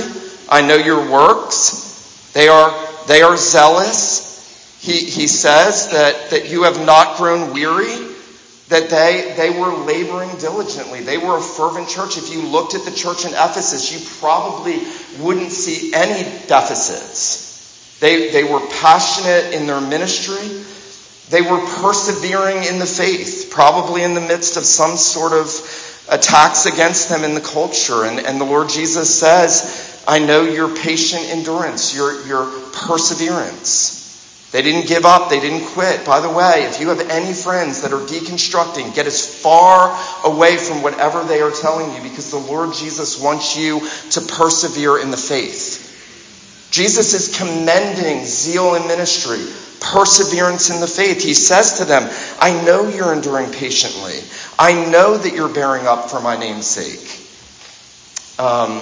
I 0.50 0.66
know 0.66 0.76
your 0.76 1.12
works. 1.12 2.32
They 2.34 2.48
are, 2.48 2.74
they 3.08 3.22
are 3.22 3.38
zealous. 3.38 4.80
He, 4.82 4.94
he 4.94 5.28
says 5.28 5.92
that, 5.92 6.32
that 6.32 6.50
you 6.50 6.64
have 6.64 6.84
not 6.84 7.18
grown 7.18 7.54
weary 7.54 8.08
that 8.70 8.90
they, 8.90 9.36
they 9.38 9.52
were 9.52 9.86
laboring 9.86 10.36
diligently. 10.40 11.02
They 11.02 11.20
were 11.20 11.38
a 11.38 11.42
fervent 11.42 11.88
church. 11.88 12.18
If 12.18 12.34
you 12.34 12.42
looked 12.42 12.74
at 12.74 12.84
the 12.86 12.92
church 12.92 13.24
in 13.24 13.34
Ephesus, 13.34 13.94
you 13.94 14.00
probably 14.20 14.82
wouldn't 15.24 15.52
see 15.52 15.94
any 15.94 16.24
deficits. 16.48 17.45
They, 18.00 18.32
they 18.32 18.44
were 18.44 18.60
passionate 18.82 19.54
in 19.54 19.68
their 19.68 19.82
ministry. 19.82 20.64
They 21.30 21.42
were 21.42 21.60
persevering 21.82 22.66
in 22.66 22.80
the 22.80 22.86
faith, 22.86 23.50
probably 23.52 24.04
in 24.04 24.14
the 24.14 24.22
midst 24.22 24.58
of 24.58 24.66
some 24.66 24.98
sort 24.98 25.34
of 25.34 25.48
attacks 26.10 26.66
against 26.66 27.10
them 27.10 27.24
in 27.24 27.34
the 27.34 27.42
culture. 27.42 28.04
And, 28.04 28.20
and 28.20 28.40
the 28.40 28.46
Lord 28.46 28.70
Jesus 28.70 29.18
says, 29.18 30.04
I 30.08 30.20
know 30.20 30.44
your 30.44 30.76
patient 30.76 31.24
endurance, 31.30 31.96
your, 31.96 32.26
your 32.28 32.46
perseverance. 32.74 33.96
They 34.52 34.62
didn't 34.62 34.88
give 34.88 35.04
up. 35.04 35.30
They 35.30 35.40
didn't 35.40 35.68
quit. 35.68 36.06
By 36.06 36.22
the 36.22 36.30
way, 36.30 36.64
if 36.64 36.80
you 36.80 36.90
have 36.90 37.10
any 37.10 37.34
friends 37.34 37.82
that 37.82 37.92
are 37.92 38.00
deconstructing, 38.00 38.96
get 38.96 39.06
as 39.06 39.42
far 39.42 40.00
away 40.24 40.58
from 40.58 40.82
whatever 40.82 41.24
they 41.24 41.42
are 41.42 41.52
telling 41.52 41.94
you 41.94 42.02
because 42.02 42.32
the 42.32 42.38
Lord 42.38 42.74
Jesus 42.74 43.20
wants 43.20 43.58
you 43.58 43.82
to 44.12 44.22
persevere 44.22 45.00
in 45.00 45.12
the 45.12 45.18
faith. 45.18 45.85
Jesus 46.76 47.14
is 47.14 47.38
commending 47.38 48.26
zeal 48.26 48.76
in 48.76 48.86
ministry, 48.86 49.40
perseverance 49.80 50.70
in 50.70 50.82
the 50.82 50.88
faith. 50.88 51.24
He 51.24 51.34
says 51.34 51.78
to 51.78 51.86
them, 51.86 52.04
I 52.38 52.52
know 52.66 52.90
you're 52.90 53.14
enduring 53.14 53.54
patiently. 53.54 54.20
I 54.60 54.74
know 54.92 55.18
that 55.18 55.34
you're 55.34 55.48
bearing 55.48 55.88
up 55.88 56.10
for 56.10 56.20
my 56.20 56.38
name's 56.38 56.66
sake. 56.66 57.22
Um, 58.38 58.82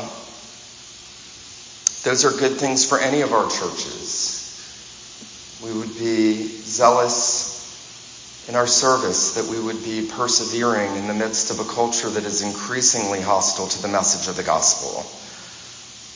those 2.01 2.25
are 2.25 2.31
good 2.31 2.57
things 2.57 2.83
for 2.83 2.97
any 2.97 3.21
of 3.21 3.31
our 3.31 3.47
churches 3.47 5.59
we 5.63 5.71
would 5.71 5.95
be 5.99 6.47
zealous 6.47 8.47
in 8.49 8.55
our 8.55 8.65
service, 8.65 9.35
that 9.35 9.45
we 9.45 9.61
would 9.61 9.83
be 9.83 10.09
persevering 10.11 10.95
in 10.95 11.05
the 11.05 11.13
midst 11.13 11.51
of 11.51 11.59
a 11.59 11.71
culture 11.71 12.09
that 12.09 12.23
is 12.23 12.41
increasingly 12.41 13.21
hostile 13.21 13.67
to 13.67 13.81
the 13.83 13.87
message 13.87 14.27
of 14.27 14.35
the 14.35 14.41
gospel. 14.41 15.05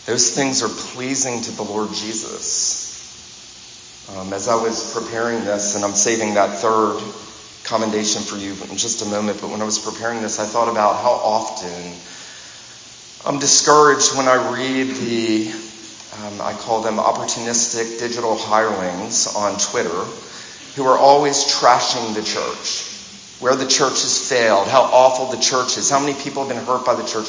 Those 0.07 0.31
things 0.31 0.63
are 0.63 0.69
pleasing 0.69 1.41
to 1.41 1.51
the 1.51 1.63
Lord 1.63 1.91
Jesus. 1.93 2.87
Um, 4.15 4.31
as 4.31 4.47
I 4.47 4.55
was 4.55 4.93
preparing 4.93 5.43
this, 5.43 5.75
and 5.75 5.83
I'm 5.83 5.95
saving 5.95 6.35
that 6.35 6.59
third 6.59 7.03
commendation 7.65 8.21
for 8.21 8.37
you 8.37 8.55
in 8.71 8.77
just 8.77 9.01
a 9.01 9.05
moment, 9.05 9.41
but 9.41 9.49
when 9.49 9.59
I 9.59 9.65
was 9.65 9.77
preparing 9.77 10.21
this, 10.21 10.39
I 10.39 10.45
thought 10.45 10.69
about 10.69 11.03
how 11.03 11.11
often 11.11 11.93
I'm 13.25 13.39
discouraged 13.39 14.15
when 14.15 14.29
I 14.29 14.53
read 14.55 14.95
the 14.95 15.51
um, 16.23 16.39
I 16.41 16.53
call 16.53 16.81
them 16.81 16.95
opportunistic 16.95 17.99
digital 17.99 18.37
hirelings 18.37 19.27
on 19.35 19.59
Twitter 19.59 20.05
who 20.75 20.85
are 20.85 20.97
always 20.97 21.43
trashing 21.43 22.15
the 22.15 22.23
church. 22.23 22.93
Where 23.41 23.55
the 23.55 23.67
church 23.67 24.01
has 24.01 24.29
failed, 24.29 24.67
how 24.67 24.81
awful 24.81 25.27
the 25.27 25.37
church 25.37 25.77
is, 25.77 25.91
how 25.91 25.99
many 25.99 26.13
people 26.13 26.47
have 26.47 26.55
been 26.55 26.65
hurt 26.65 26.85
by 26.85 26.95
the 26.95 27.05
church. 27.05 27.27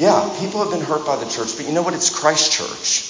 Yeah, 0.00 0.34
people 0.40 0.60
have 0.60 0.70
been 0.70 0.80
hurt 0.80 1.04
by 1.04 1.22
the 1.22 1.28
church, 1.28 1.58
but 1.58 1.66
you 1.66 1.72
know 1.72 1.82
what? 1.82 1.92
It's 1.92 2.08
Christ 2.08 2.52
Church. 2.52 3.04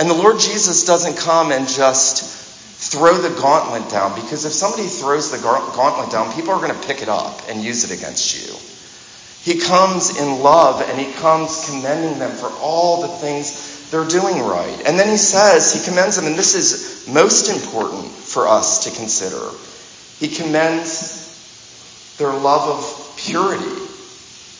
And 0.00 0.10
the 0.10 0.20
Lord 0.20 0.40
Jesus 0.40 0.84
doesn't 0.84 1.16
come 1.16 1.52
and 1.52 1.68
just 1.68 2.24
throw 2.90 3.16
the 3.16 3.30
gauntlet 3.40 3.88
down 3.88 4.16
because 4.16 4.44
if 4.44 4.52
somebody 4.52 4.88
throws 4.88 5.30
the 5.30 5.38
gauntlet 5.38 6.10
down, 6.10 6.34
people 6.34 6.50
are 6.50 6.60
going 6.60 6.74
to 6.74 6.86
pick 6.88 7.02
it 7.02 7.08
up 7.08 7.40
and 7.48 7.62
use 7.62 7.84
it 7.84 7.96
against 7.96 8.34
you. 8.34 8.52
He 9.48 9.60
comes 9.60 10.18
in 10.18 10.40
love 10.40 10.82
and 10.90 10.98
he 10.98 11.12
comes 11.12 11.70
commending 11.70 12.18
them 12.18 12.36
for 12.36 12.50
all 12.60 13.02
the 13.02 13.08
things 13.22 13.88
they're 13.92 14.08
doing 14.08 14.42
right. 14.42 14.82
And 14.88 14.98
then 14.98 15.08
he 15.08 15.16
says, 15.16 15.72
he 15.72 15.88
commends 15.88 16.16
them, 16.16 16.26
and 16.26 16.34
this 16.34 16.56
is 16.56 17.06
most 17.06 17.48
important 17.48 18.10
for 18.10 18.48
us 18.48 18.90
to 18.90 18.90
consider. 18.90 19.52
He 20.18 20.34
commends 20.34 22.16
their 22.18 22.32
love 22.32 22.76
of 22.76 23.16
purity 23.16 23.85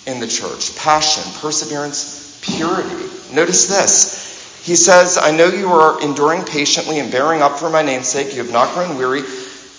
in 0.07 0.21
the 0.21 0.27
church 0.27 0.77
passion, 0.77 1.25
perseverance, 1.41 2.39
purity. 2.43 3.07
Notice 3.33 3.67
this. 3.67 4.27
He 4.65 4.75
says, 4.75 5.17
I 5.17 5.31
know 5.31 5.47
you 5.47 5.69
are 5.69 6.03
enduring 6.03 6.45
patiently 6.45 6.99
and 6.99 7.11
bearing 7.11 7.41
up 7.41 7.59
for 7.59 7.71
my 7.71 7.83
name's 7.83 8.09
sake. 8.09 8.35
You 8.35 8.43
have 8.43 8.53
not 8.53 8.75
grown 8.75 8.97
weary. 8.97 9.23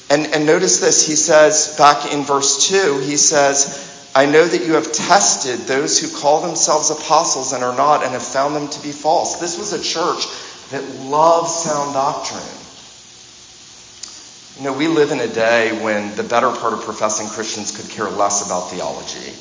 And, 0.10 0.28
and 0.28 0.46
notice 0.46 0.80
this. 0.80 1.06
He 1.06 1.16
says, 1.16 1.76
back 1.78 2.14
in 2.14 2.24
verse 2.24 2.70
2, 2.70 3.00
he 3.00 3.18
says, 3.18 4.12
I 4.16 4.26
know 4.26 4.46
that 4.46 4.66
you 4.66 4.74
have 4.74 4.92
tested 4.94 5.60
those 5.68 6.00
who 6.00 6.20
call 6.20 6.42
themselves 6.42 6.90
apostles 6.90 7.52
and 7.54 7.64
are 7.64 7.76
not 7.76 8.04
and 8.04 8.14
have 8.14 8.24
found 8.24 8.56
them 8.56 8.70
to 8.70 8.82
be 8.82 8.92
false. 8.92 9.40
This 9.40 9.58
was 9.58 9.74
a 9.74 9.84
church 9.84 10.26
that 10.72 10.84
loved 11.06 11.50
sound 11.50 11.94
doctrine. 11.94 12.42
You 14.58 14.64
know, 14.64 14.78
we 14.78 14.88
live 14.88 15.12
in 15.12 15.20
a 15.20 15.32
day 15.32 15.84
when 15.84 16.16
the 16.16 16.24
better 16.24 16.50
part 16.50 16.74
of 16.74 16.82
professing 16.82 17.28
Christians 17.28 17.76
could 17.76 17.90
care 17.92 18.10
less 18.10 18.46
about 18.46 18.72
theology. 18.72 19.34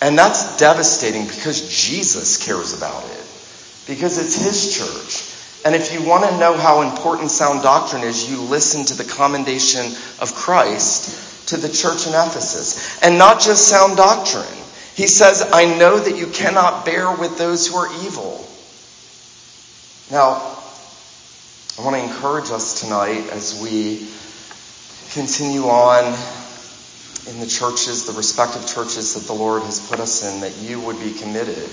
And 0.00 0.18
that's 0.18 0.56
devastating 0.56 1.26
because 1.26 1.68
Jesus 1.68 2.44
cares 2.44 2.76
about 2.76 3.04
it. 3.04 3.26
Because 3.86 4.18
it's 4.18 4.36
his 4.36 4.76
church. 4.76 5.26
And 5.64 5.74
if 5.74 5.92
you 5.92 6.02
want 6.08 6.24
to 6.24 6.38
know 6.38 6.56
how 6.56 6.80
important 6.80 7.30
sound 7.30 7.62
doctrine 7.62 8.02
is, 8.02 8.30
you 8.30 8.40
listen 8.40 8.84
to 8.86 8.94
the 8.94 9.04
commendation 9.04 9.84
of 10.20 10.34
Christ 10.34 11.48
to 11.48 11.56
the 11.56 11.68
church 11.68 12.06
in 12.06 12.14
Ephesus. 12.14 13.02
And 13.02 13.18
not 13.18 13.40
just 13.40 13.68
sound 13.68 13.96
doctrine. 13.96 14.46
He 14.94 15.06
says, 15.06 15.50
I 15.52 15.64
know 15.78 15.98
that 15.98 16.16
you 16.16 16.28
cannot 16.28 16.84
bear 16.86 17.14
with 17.14 17.36
those 17.36 17.66
who 17.66 17.76
are 17.76 17.88
evil. 18.04 18.46
Now, 20.10 20.56
I 21.78 21.84
want 21.84 21.96
to 21.96 22.02
encourage 22.02 22.50
us 22.50 22.80
tonight 22.80 23.28
as 23.32 23.60
we 23.60 24.06
continue 25.12 25.64
on 25.64 26.12
in 27.28 27.40
the 27.40 27.46
churches, 27.46 28.06
the 28.06 28.12
respective 28.12 28.66
churches 28.66 29.14
that 29.14 29.26
the 29.26 29.32
Lord 29.32 29.62
has 29.62 29.86
put 29.88 30.00
us 30.00 30.24
in, 30.24 30.40
that 30.40 30.56
you 30.56 30.80
would 30.80 30.98
be 30.98 31.12
committed, 31.12 31.68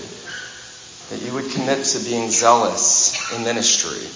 that 1.10 1.22
you 1.22 1.32
would 1.32 1.50
commit 1.50 1.84
to 1.84 2.04
being 2.04 2.30
zealous 2.30 3.32
in 3.32 3.44
ministry 3.44 4.06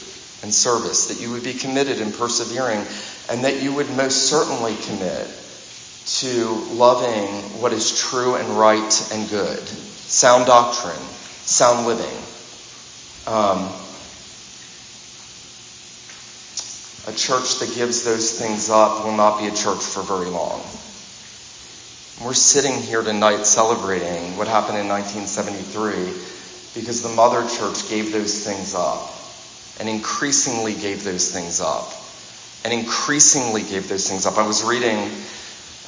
and 0.43 0.53
service, 0.53 1.07
that 1.07 1.21
you 1.21 1.31
would 1.31 1.45
be 1.45 1.55
committed 1.55 2.01
in 2.01 2.12
persevering, 2.12 2.85
and 3.31 3.45
that 3.45 3.62
you 3.62 3.73
would 3.73 3.89
most 3.97 4.27
certainly 4.29 4.77
commit 4.83 5.29
to 6.05 6.49
loving 6.73 7.27
what 7.61 7.73
is 7.73 7.99
true 7.99 8.35
and 8.35 8.49
right 8.51 9.11
and 9.12 9.29
good, 9.31 9.67
sound 9.67 10.47
doctrine, 10.47 11.01
sound 11.45 11.87
living. 11.87 12.19
Um, 13.27 13.71
a 17.07 17.12
church 17.12 17.59
that 17.61 17.73
gives 17.75 18.05
those 18.05 18.39
things 18.39 18.69
up 18.71 19.05
will 19.05 19.17
not 19.17 19.41
be 19.41 19.47
a 19.47 19.55
church 19.55 19.83
for 19.83 20.03
very 20.03 20.31
long. 20.31 20.62
We're 22.25 22.35
sitting 22.35 22.81
here 22.81 23.02
tonight 23.02 23.47
celebrating 23.47 24.37
what 24.37 24.47
happened 24.47 24.79
in 24.79 24.87
1973 24.87 25.93
because 26.73 27.02
the 27.02 27.09
mother 27.09 27.43
church 27.49 27.88
gave 27.88 28.12
those 28.12 28.47
things 28.47 28.76
up 28.76 29.11
and 29.81 29.88
increasingly 29.88 30.75
gave 30.75 31.02
those 31.02 31.33
things 31.33 31.61
up 31.61 31.91
and 32.64 32.73
increasingly 32.73 33.62
gave 33.62 33.88
those 33.88 34.09
things 34.09 34.25
up. 34.25 34.38
I 34.38 34.47
was 34.47 34.62
reading 34.62 35.11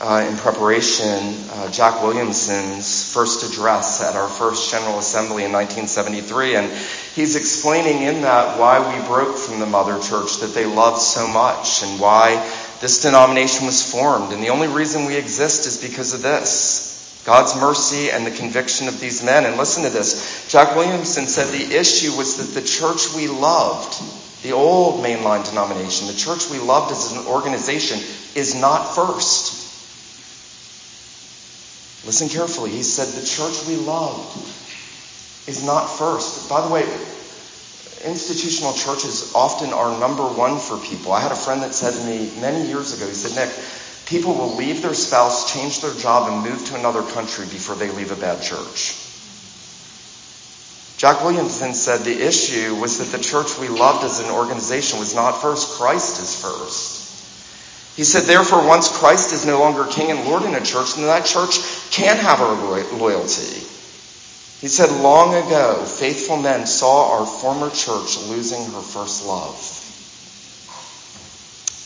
uh, 0.01 0.27
in 0.29 0.37
preparation 0.37 1.37
uh, 1.53 1.71
Jack 1.71 2.03
Williamson's 2.03 3.13
first 3.15 3.49
address 3.49 4.03
at 4.03 4.17
our 4.17 4.29
first 4.29 4.73
General 4.73 4.99
Assembly 4.99 5.45
in 5.45 5.53
1973, 5.53 6.57
and 6.57 6.73
he's 7.15 7.37
explaining 7.37 8.03
in 8.03 8.23
that 8.23 8.59
why 8.59 8.81
we 8.81 9.07
broke 9.07 9.39
from 9.39 9.61
the 9.61 9.67
mother 9.67 10.01
church 10.03 10.39
that 10.39 10.53
they 10.53 10.67
loved 10.67 11.01
so 11.01 11.29
much 11.29 11.85
and 11.85 12.01
why 12.01 12.45
this 12.85 13.01
denomination 13.01 13.65
was 13.65 13.91
formed. 13.91 14.35
And 14.35 14.43
the 14.43 14.51
only 14.51 14.69
reason 14.69 15.07
we 15.07 15.17
exist 15.17 15.67
is 15.67 15.81
because 15.81 16.13
of 16.13 16.21
this. 16.21 17.23
God's 17.25 17.57
mercy 17.57 18.11
and 18.11 18.27
the 18.27 18.31
conviction 18.31 18.89
of 18.89 19.01
these 19.01 19.25
men. 19.25 19.47
And 19.47 19.57
listen 19.57 19.85
to 19.85 19.89
this. 19.89 20.47
Jack 20.51 20.77
Williamson 20.77 21.27
said 21.27 21.47
the 21.47 21.75
issue 21.75 22.15
was 22.15 22.37
that 22.37 22.61
the 22.61 22.67
church 22.67 23.15
we 23.17 23.27
loved, 23.27 23.97
the 24.43 24.53
old 24.53 25.03
mainline 25.03 25.49
denomination, 25.49 26.09
the 26.09 26.13
church 26.13 26.51
we 26.51 26.59
loved 26.59 26.93
as 26.93 27.13
an 27.13 27.27
organization, 27.27 28.01
is 28.37 28.55
not 28.55 28.95
first. 28.95 29.65
Listen 32.05 32.29
carefully. 32.29 32.69
He 32.69 32.83
said 32.83 33.09
the 33.19 33.27
church 33.27 33.67
we 33.67 33.77
loved 33.77 34.37
is 35.49 35.65
not 35.65 35.87
first. 35.87 36.51
By 36.51 36.61
the 36.61 36.69
way, 36.69 36.85
institutional 38.05 38.73
churches 38.75 39.35
often 39.35 39.73
are 39.73 39.99
number 39.99 40.25
one 40.25 40.59
for 40.59 40.79
people. 40.79 41.13
I 41.13 41.21
had 41.21 41.33
a 41.33 41.37
friend 41.37 41.63
that 41.63 41.75
said 41.75 41.95
to 41.95 42.05
me 42.05 42.31
many 42.41 42.69
years 42.69 42.93
ago, 42.93 43.07
he 43.09 43.15
said, 43.15 43.35
Nick, 43.35 43.55
People 44.07 44.35
will 44.35 44.55
leave 44.57 44.83
their 44.83 44.95
spouse, 44.95 45.53
change 45.53 45.81
their 45.81 45.95
job, 45.95 46.31
and 46.31 46.43
move 46.43 46.65
to 46.67 46.77
another 46.77 47.03
country 47.03 47.47
before 47.47 47.75
they 47.75 47.91
leave 47.91 48.13
a 48.13 48.17
bad 48.17 48.43
church. 48.43 49.01
Jack 50.99 51.25
Williamson 51.25 51.75
said 51.75 52.01
the 52.01 52.27
issue 52.27 52.75
was 52.77 52.99
that 52.99 53.17
the 53.17 53.23
church 53.23 53.59
we 53.59 53.69
loved 53.69 54.05
as 54.05 54.21
an 54.21 54.31
organization 54.31 54.99
was 54.99 55.15
not 55.15 55.41
first, 55.41 55.79
Christ 55.79 56.21
is 56.21 56.41
first. 56.41 57.01
He 57.97 58.05
said, 58.05 58.25
therefore, 58.25 58.67
once 58.67 58.99
Christ 58.99 59.33
is 59.33 59.47
no 59.47 59.59
longer 59.61 59.87
king 59.87 60.11
and 60.11 60.29
Lord 60.29 60.43
in 60.43 60.55
a 60.55 60.61
church, 60.61 60.95
then 60.95 61.07
that 61.07 61.25
church 61.25 61.59
can't 61.91 62.19
have 62.19 62.41
our 62.41 62.55
loyalty. 62.97 63.67
He 64.65 64.71
said, 64.71 64.91
long 65.03 65.35
ago, 65.35 65.85
faithful 65.85 66.39
men 66.39 66.67
saw 66.67 67.19
our 67.19 67.27
former 67.27 67.69
church 67.69 68.17
losing 68.31 68.65
her 68.73 68.81
first 68.81 69.27
love. 69.27 69.61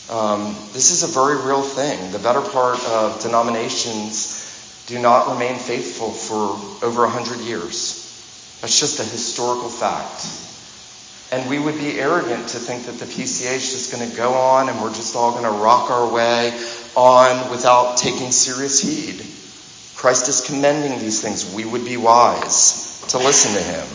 Um, 0.09 0.55
this 0.71 0.89
is 0.91 1.03
a 1.03 1.07
very 1.07 1.45
real 1.45 1.61
thing. 1.61 2.13
The 2.13 2.19
better 2.19 2.39
part 2.39 2.81
of 2.85 3.21
denominations 3.21 4.85
do 4.87 4.97
not 4.97 5.27
remain 5.27 5.59
faithful 5.59 6.09
for 6.09 6.55
over 6.81 7.03
a 7.03 7.09
hundred 7.09 7.41
years. 7.41 8.57
That's 8.61 8.79
just 8.79 9.01
a 9.01 9.03
historical 9.03 9.67
fact. 9.67 10.25
And 11.33 11.49
we 11.49 11.59
would 11.59 11.77
be 11.77 11.99
arrogant 11.99 12.47
to 12.47 12.59
think 12.59 12.85
that 12.85 12.97
the 12.97 13.11
PCA 13.11 13.55
is 13.55 13.73
just 13.73 13.91
going 13.91 14.09
to 14.09 14.15
go 14.15 14.31
on 14.35 14.69
and 14.69 14.81
we're 14.81 14.93
just 14.93 15.17
all 15.17 15.31
going 15.31 15.43
to 15.43 15.51
rock 15.51 15.91
our 15.91 16.07
way 16.07 16.57
on 16.95 17.51
without 17.51 17.97
taking 17.97 18.31
serious 18.31 18.79
heed. 18.79 19.21
Christ 19.99 20.29
is 20.29 20.39
commending 20.39 20.97
these 20.99 21.21
things. 21.21 21.53
We 21.53 21.65
would 21.65 21.83
be 21.83 21.97
wise 21.97 23.03
to 23.09 23.17
listen 23.17 23.51
to 23.51 23.61
him. 23.61 23.85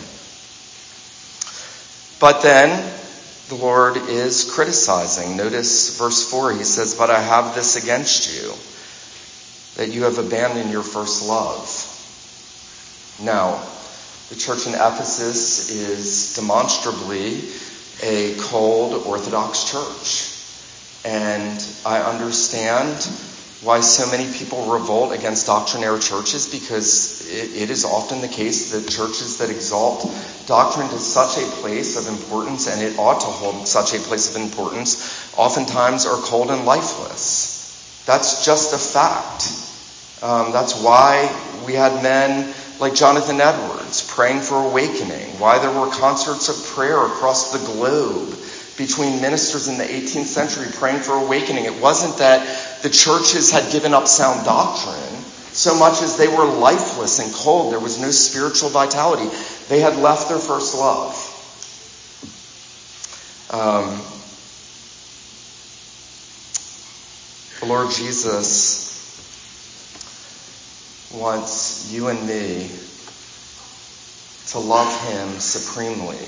But 2.19 2.43
then 2.43 2.93
the 3.49 3.55
Lord 3.55 3.97
is 3.97 4.51
criticizing. 4.53 5.35
Notice 5.35 5.97
verse 5.97 6.29
4, 6.29 6.53
he 6.53 6.63
says, 6.63 6.93
But 6.93 7.09
I 7.09 7.19
have 7.19 7.55
this 7.55 7.75
against 7.81 8.35
you, 8.35 8.53
that 9.83 9.91
you 9.95 10.03
have 10.03 10.19
abandoned 10.19 10.69
your 10.69 10.83
first 10.83 11.27
love. 11.27 11.65
Now, 13.19 13.67
the 14.29 14.35
church 14.35 14.67
in 14.67 14.75
Ephesus 14.75 15.71
is 15.71 16.35
demonstrably 16.35 17.41
a 18.03 18.35
cold 18.41 19.07
Orthodox 19.07 19.71
church. 19.71 20.29
And 21.03 21.67
I 21.83 22.03
understand 22.03 22.93
why 23.65 23.81
so 23.81 24.09
many 24.11 24.31
people 24.31 24.71
revolt 24.71 25.11
against 25.11 25.47
doctrinaire 25.47 25.97
churches 25.97 26.47
because 26.47 27.27
it, 27.27 27.63
it 27.63 27.69
is 27.71 27.83
often 27.83 28.21
the 28.21 28.27
case 28.27 28.71
that 28.71 28.87
churches 28.87 29.39
that 29.39 29.49
exalt 29.49 30.05
doctrine 30.45 30.87
to 30.87 30.99
such 30.99 31.41
a 31.41 31.47
place 31.61 31.97
of 31.97 32.07
importance, 32.07 32.67
and 32.67 32.79
it 32.79 32.99
ought 32.99 33.19
to 33.21 33.25
hold 33.25 33.67
such 33.67 33.95
a 33.95 33.97
place 33.97 34.35
of 34.35 34.41
importance, 34.41 35.33
oftentimes 35.35 36.05
are 36.05 36.21
cold 36.21 36.51
and 36.51 36.65
lifeless. 36.65 38.03
That's 38.05 38.45
just 38.45 38.73
a 38.73 38.77
fact. 38.77 39.49
Um, 40.21 40.51
that's 40.51 40.79
why 40.81 41.25
we 41.65 41.73
had 41.73 42.03
men 42.03 42.53
like 42.79 42.93
Jonathan 42.93 43.41
Edwards 43.41 44.07
praying 44.13 44.41
for 44.41 44.63
awakening, 44.63 45.39
why 45.39 45.57
there 45.57 45.71
were 45.71 45.89
concerts 45.89 46.49
of 46.49 46.75
prayer 46.75 47.03
across 47.03 47.51
the 47.51 47.73
globe 47.73 48.37
between 48.77 49.21
ministers 49.21 49.67
in 49.67 49.77
the 49.77 49.83
18th 49.83 50.25
century 50.25 50.67
praying 50.73 50.99
for 50.99 51.13
awakening. 51.13 51.65
It 51.65 51.81
wasn't 51.81 52.17
that 52.17 52.45
the 52.85 52.91
churches 52.91 53.49
had 53.49 53.71
given 53.71 53.95
up 53.95 54.07
sound 54.07 54.45
doctrine 54.45 55.23
so 55.51 55.73
much 55.73 56.03
as 56.03 56.17
they 56.17 56.27
were 56.27 56.45
lifeless 56.45 57.17
and 57.17 57.33
cold. 57.33 57.71
There 57.71 57.79
was 57.79 57.99
no 57.99 58.11
spiritual 58.11 58.69
vitality. 58.69 59.27
They 59.69 59.79
had 59.79 59.97
left 59.97 60.29
their 60.29 60.37
first 60.37 60.75
love. 60.75 61.15
Um, 63.49 63.99
the 67.59 67.65
Lord 67.65 67.91
Jesus 67.91 68.85
wants 71.11 71.91
you 71.91 72.09
and 72.09 72.27
me 72.27 72.69
to 74.49 74.59
love 74.59 74.93
Him 75.09 75.39
supremely 75.39 76.23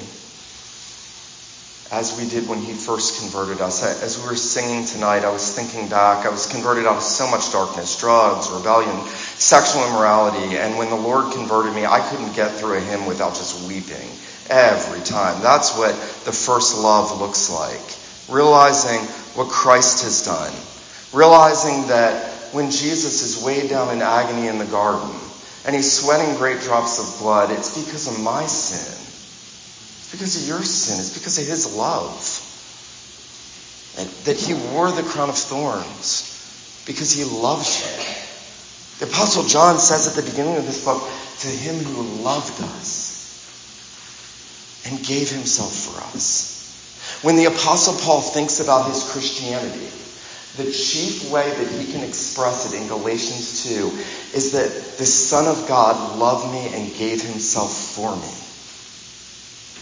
as 1.91 2.17
we 2.19 2.28
did 2.28 2.47
when 2.50 2.60
he 2.60 2.73
first 2.73 3.21
converted 3.21 3.62
us. 3.62 3.84
As 4.04 4.19
we 4.19 4.28
were 4.28 4.36
singing 4.36 4.86
tonight, 4.86 5.23
I 5.23 5.32
was 5.32 5.56
thinking 5.56 5.88
back. 5.88 6.26
I 6.26 6.30
was 6.30 6.45
converted 6.45 6.86
out 6.86 6.97
of 6.97 7.04
so 7.04 7.30
much 7.30 7.52
darkness, 7.52 7.97
drugs, 8.00 8.50
rebellion, 8.50 9.06
sexual 9.08 9.86
immorality. 9.88 10.58
And 10.58 10.78
when 10.78 10.89
the 10.89 10.95
Lord 10.95 11.34
converted 11.34 11.73
me, 11.73 11.86
I 11.86 12.02
couldn't 12.10 12.36
get 12.36 12.52
through 12.52 12.78
a 12.78 12.80
hymn 12.82 13.06
without 13.06 13.36
just 13.36 13.67
weeping 13.67 14.10
every 14.50 15.02
time. 15.02 15.41
That's 15.41 15.78
what 15.78 15.93
the 16.26 16.34
first 16.34 16.78
love 16.78 17.19
looks 17.19 17.50
like. 17.50 17.95
Realizing 18.30 19.00
what 19.36 19.47
Christ 19.47 20.04
has 20.04 20.26
done. 20.26 20.54
Realizing 21.13 21.88
that 21.88 22.34
when 22.52 22.69
Jesus 22.69 23.23
is 23.23 23.43
weighed 23.43 23.69
down 23.69 23.93
in 23.95 24.02
agony 24.02 24.47
in 24.47 24.58
the 24.58 24.65
garden 24.65 25.15
and 25.65 25.76
he's 25.76 25.91
sweating 25.91 26.36
great 26.36 26.62
drops 26.62 27.00
of 27.00 27.19
blood, 27.21 27.52
it's 27.52 27.82
because 27.82 28.08
of 28.08 28.21
my 28.21 28.45
sin. 28.45 29.07
Because 30.12 30.41
of 30.41 30.48
your 30.48 30.63
sin. 30.63 31.00
It's 31.00 31.13
because 31.13 31.38
of 31.38 31.46
his 31.46 31.76
love. 31.76 32.43
that 34.26 34.38
he 34.38 34.54
wore 34.54 34.91
the 34.91 35.04
crown 35.04 35.30
of 35.30 35.38
thorns 35.38 36.34
because 36.86 37.12
he 37.12 37.24
loves 37.24 37.82
you. 37.82 39.06
The 39.06 39.12
Apostle 39.12 39.43
John 39.43 39.78
says 39.80 40.08
at 40.08 40.24
the 40.24 40.30
beginning 40.30 40.58
of 40.58 40.65
this 40.65 40.84
book, 40.84 41.04
to 41.39 41.48
him 41.48 41.76
who 41.84 42.24
loved 42.24 42.60
us 42.62 43.17
and 44.88 45.06
gave 45.06 45.30
himself 45.30 45.74
for 45.74 46.02
us. 46.15 46.58
When 47.22 47.36
the 47.36 47.46
Apostle 47.46 47.96
Paul 47.96 48.22
thinks 48.22 48.60
about 48.60 48.89
his 48.89 49.12
Christianity, 49.12 49.91
the 50.58 50.72
chief 50.72 51.30
way 51.30 51.50
that 51.50 51.67
he 51.67 51.91
can 51.91 52.04
express 52.04 52.74
it 52.74 52.82
in 52.82 52.88
Galatians 52.88 53.63
2 53.63 54.36
is 54.36 54.52
that 54.54 54.98
the 54.98 55.06
Son 55.06 55.46
of 55.46 55.67
God 55.67 56.17
loved 56.17 56.52
me 56.52 56.74
and 56.74 56.96
gave 56.96 57.22
himself 57.22 57.72
for 57.72 58.15
me. 58.15 58.34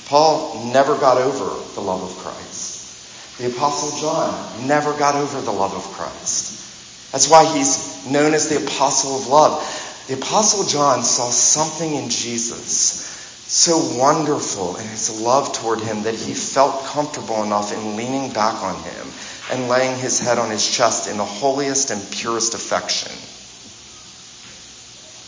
Paul 0.06 0.72
never 0.72 0.98
got 0.98 1.18
over 1.18 1.74
the 1.74 1.82
love 1.82 2.04
of 2.04 2.18
Christ. 2.18 3.38
The 3.38 3.48
Apostle 3.48 4.00
John 4.00 4.68
never 4.68 4.98
got 4.98 5.16
over 5.16 5.42
the 5.42 5.52
love 5.52 5.74
of 5.74 5.84
Christ. 5.94 7.12
That's 7.12 7.30
why 7.30 7.46
he's 7.46 8.06
known 8.06 8.34
as 8.34 8.48
the 8.50 8.64
Apostle 8.64 9.18
of 9.18 9.28
Love. 9.28 10.06
The 10.08 10.14
Apostle 10.14 10.66
John 10.66 11.04
saw 11.04 11.30
something 11.32 11.96
in 11.96 12.10
Jesus 12.10 13.04
so 13.48 13.98
wonderful 13.98 14.76
in 14.78 14.88
his 14.88 15.22
love 15.22 15.54
toward 15.54 15.80
him 15.80 16.04
that 16.04 16.16
he 16.16 16.34
felt 16.34 16.86
comfortable 16.86 17.44
enough 17.44 17.74
in 17.74 17.96
leaning 17.96 18.32
back 18.32 18.62
on 18.64 18.76
him 18.84 19.08
and 19.52 19.70
laying 19.70 19.98
his 20.00 20.20
head 20.20 20.38
on 20.38 20.50
his 20.50 20.70
chest 20.70 21.10
in 21.10 21.18
the 21.18 21.26
holiest 21.26 21.92
and 21.92 22.12
purest 22.12 22.54
affection. 22.54 23.12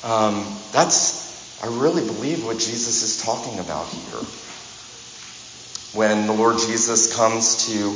Um, 0.03 0.59
that's, 0.71 1.61
I 1.63 1.67
really 1.67 2.05
believe 2.05 2.45
what 2.45 2.57
Jesus 2.57 3.03
is 3.03 3.23
talking 3.23 3.59
about 3.59 3.87
here 3.87 4.21
when 5.97 6.27
the 6.27 6.33
Lord 6.33 6.59
Jesus 6.59 7.15
comes 7.15 7.65
to 7.65 7.89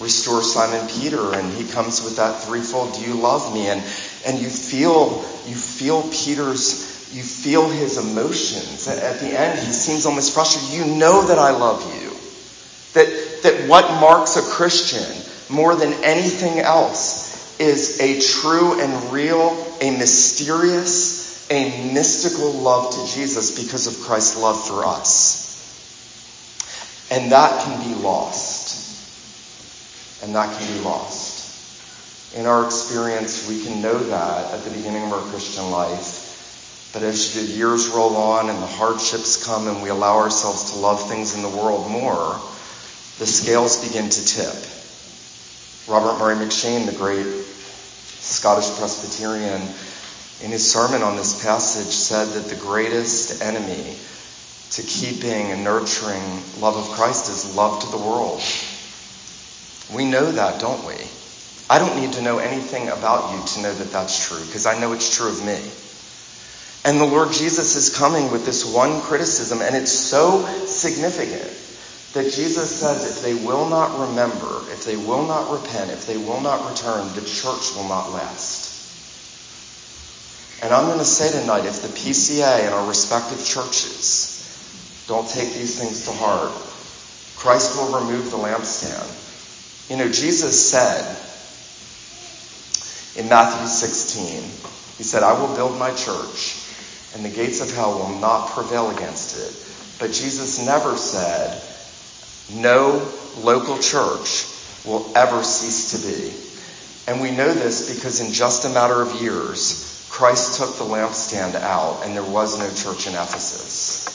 restore 0.00 0.40
Simon 0.40 0.86
Peter 0.88 1.34
and 1.34 1.52
he 1.52 1.66
comes 1.66 2.00
with 2.00 2.16
that 2.16 2.44
threefold, 2.44 2.94
do 2.94 3.00
you 3.00 3.14
love 3.14 3.52
me? 3.52 3.66
And, 3.66 3.82
and 4.24 4.38
you 4.38 4.48
feel, 4.48 5.24
you 5.48 5.56
feel 5.56 6.04
Peter's, 6.12 7.10
you 7.12 7.24
feel 7.24 7.68
his 7.68 7.98
emotions. 7.98 8.86
At 8.86 9.18
the 9.18 9.36
end, 9.36 9.58
he 9.58 9.72
seems 9.72 10.06
almost 10.06 10.32
frustrated. 10.32 10.78
You 10.78 10.96
know 10.96 11.26
that 11.26 11.40
I 11.40 11.50
love 11.50 11.82
you. 12.00 12.10
That, 12.94 13.42
that 13.42 13.68
what 13.68 14.00
marks 14.00 14.36
a 14.36 14.42
Christian 14.42 15.04
more 15.52 15.74
than 15.74 15.92
anything 16.04 16.60
else 16.60 17.58
is 17.58 18.00
a 18.00 18.20
true 18.20 18.80
and 18.80 19.12
real, 19.12 19.50
a 19.80 19.90
mysterious, 19.90 21.50
a 21.50 21.92
mystical 21.92 22.52
love 22.52 22.94
to 22.94 23.12
Jesus 23.12 23.60
because 23.60 23.88
of 23.88 24.06
Christ's 24.06 24.40
love 24.40 24.64
for 24.64 24.84
us. 24.84 25.39
And 27.10 27.32
that 27.32 27.64
can 27.64 27.88
be 27.88 27.94
lost. 28.00 28.78
And 30.22 30.34
that 30.34 30.56
can 30.56 30.72
be 30.72 30.80
lost. 30.80 32.36
In 32.36 32.46
our 32.46 32.64
experience, 32.64 33.48
we 33.48 33.64
can 33.64 33.82
know 33.82 33.98
that 33.98 34.54
at 34.54 34.64
the 34.64 34.70
beginning 34.70 35.02
of 35.04 35.12
our 35.12 35.22
Christian 35.30 35.70
life. 35.70 36.90
But 36.92 37.02
as 37.02 37.34
the 37.34 37.42
years 37.42 37.88
roll 37.88 38.16
on 38.16 38.48
and 38.48 38.62
the 38.62 38.66
hardships 38.66 39.44
come 39.44 39.66
and 39.66 39.82
we 39.82 39.88
allow 39.88 40.18
ourselves 40.18 40.72
to 40.72 40.78
love 40.78 41.08
things 41.08 41.34
in 41.34 41.42
the 41.42 41.48
world 41.48 41.90
more, 41.90 42.40
the 43.18 43.26
scales 43.26 43.84
begin 43.86 44.08
to 44.08 44.24
tip. 44.24 44.54
Robert 45.88 46.18
Murray 46.18 46.36
M'Cheyne, 46.36 46.86
the 46.86 46.96
great 46.96 47.26
Scottish 47.26 48.70
Presbyterian, 48.78 49.60
in 50.42 50.50
his 50.50 50.70
sermon 50.70 51.02
on 51.02 51.16
this 51.16 51.42
passage, 51.42 51.92
said 51.92 52.28
that 52.28 52.48
the 52.48 52.56
greatest 52.56 53.42
enemy 53.42 53.96
to 54.70 54.82
keeping 54.82 55.50
and 55.50 55.64
nurturing 55.64 56.42
love 56.60 56.76
of 56.76 56.90
Christ 56.96 57.28
is 57.28 57.56
love 57.56 57.82
to 57.82 57.90
the 57.90 57.98
world. 57.98 58.40
We 59.92 60.04
know 60.04 60.30
that, 60.32 60.60
don't 60.60 60.86
we? 60.86 60.94
I 61.68 61.78
don't 61.78 62.00
need 62.00 62.12
to 62.14 62.22
know 62.22 62.38
anything 62.38 62.88
about 62.88 63.32
you 63.34 63.44
to 63.54 63.62
know 63.62 63.74
that 63.74 63.90
that's 63.92 64.28
true, 64.28 64.44
because 64.46 64.66
I 64.66 64.78
know 64.78 64.92
it's 64.92 65.14
true 65.16 65.28
of 65.28 65.44
me. 65.44 65.58
And 66.84 67.00
the 67.00 67.04
Lord 67.04 67.32
Jesus 67.32 67.76
is 67.76 67.94
coming 67.94 68.30
with 68.30 68.46
this 68.46 68.64
one 68.64 69.00
criticism, 69.02 69.60
and 69.60 69.76
it's 69.76 69.92
so 69.92 70.46
significant 70.66 71.56
that 72.14 72.32
Jesus 72.32 72.80
says 72.80 73.18
if 73.18 73.22
they 73.22 73.34
will 73.34 73.68
not 73.68 74.08
remember, 74.08 74.64
if 74.70 74.84
they 74.84 74.96
will 74.96 75.26
not 75.26 75.50
repent, 75.50 75.90
if 75.90 76.06
they 76.06 76.16
will 76.16 76.40
not 76.40 76.68
return, 76.68 77.12
the 77.14 77.20
church 77.22 77.74
will 77.76 77.88
not 77.88 78.10
last. 78.10 78.68
And 80.62 80.74
I'm 80.74 80.86
going 80.86 80.98
to 80.98 81.04
say 81.04 81.30
tonight 81.40 81.66
if 81.66 81.82
the 81.82 81.88
PCA 81.88 82.66
and 82.66 82.74
our 82.74 82.86
respective 82.86 83.44
churches 83.44 84.29
don't 85.10 85.28
take 85.28 85.52
these 85.54 85.76
things 85.76 86.04
to 86.04 86.12
heart, 86.12 86.52
Christ 87.36 87.76
will 87.76 87.98
remove 87.98 88.30
the 88.30 88.36
lampstand. 88.36 89.90
You 89.90 89.96
know, 89.96 90.08
Jesus 90.08 90.70
said 90.70 91.02
in 93.16 93.28
Matthew 93.28 93.66
16, 93.66 94.42
He 94.98 95.02
said, 95.02 95.24
I 95.24 95.32
will 95.32 95.52
build 95.56 95.76
my 95.80 95.90
church, 95.90 96.62
and 97.12 97.24
the 97.24 97.28
gates 97.28 97.60
of 97.60 97.74
hell 97.74 97.98
will 97.98 98.20
not 98.20 98.50
prevail 98.50 98.90
against 98.90 99.36
it. 99.36 99.98
But 99.98 100.12
Jesus 100.12 100.64
never 100.64 100.96
said, 100.96 101.60
no 102.54 103.10
local 103.36 103.78
church 103.78 104.46
will 104.84 105.10
ever 105.16 105.42
cease 105.42 105.90
to 105.90 106.06
be. 106.06 107.10
And 107.10 107.20
we 107.20 107.36
know 107.36 107.52
this 107.52 107.92
because 107.96 108.20
in 108.20 108.32
just 108.32 108.64
a 108.64 108.68
matter 108.68 109.02
of 109.02 109.20
years, 109.20 110.06
Christ 110.08 110.60
took 110.60 110.76
the 110.76 110.84
lampstand 110.84 111.56
out 111.56 112.02
and 112.04 112.14
there 112.14 112.22
was 112.22 112.60
no 112.60 112.68
church 112.72 113.08
in 113.08 113.14
Ephesus. 113.14 114.09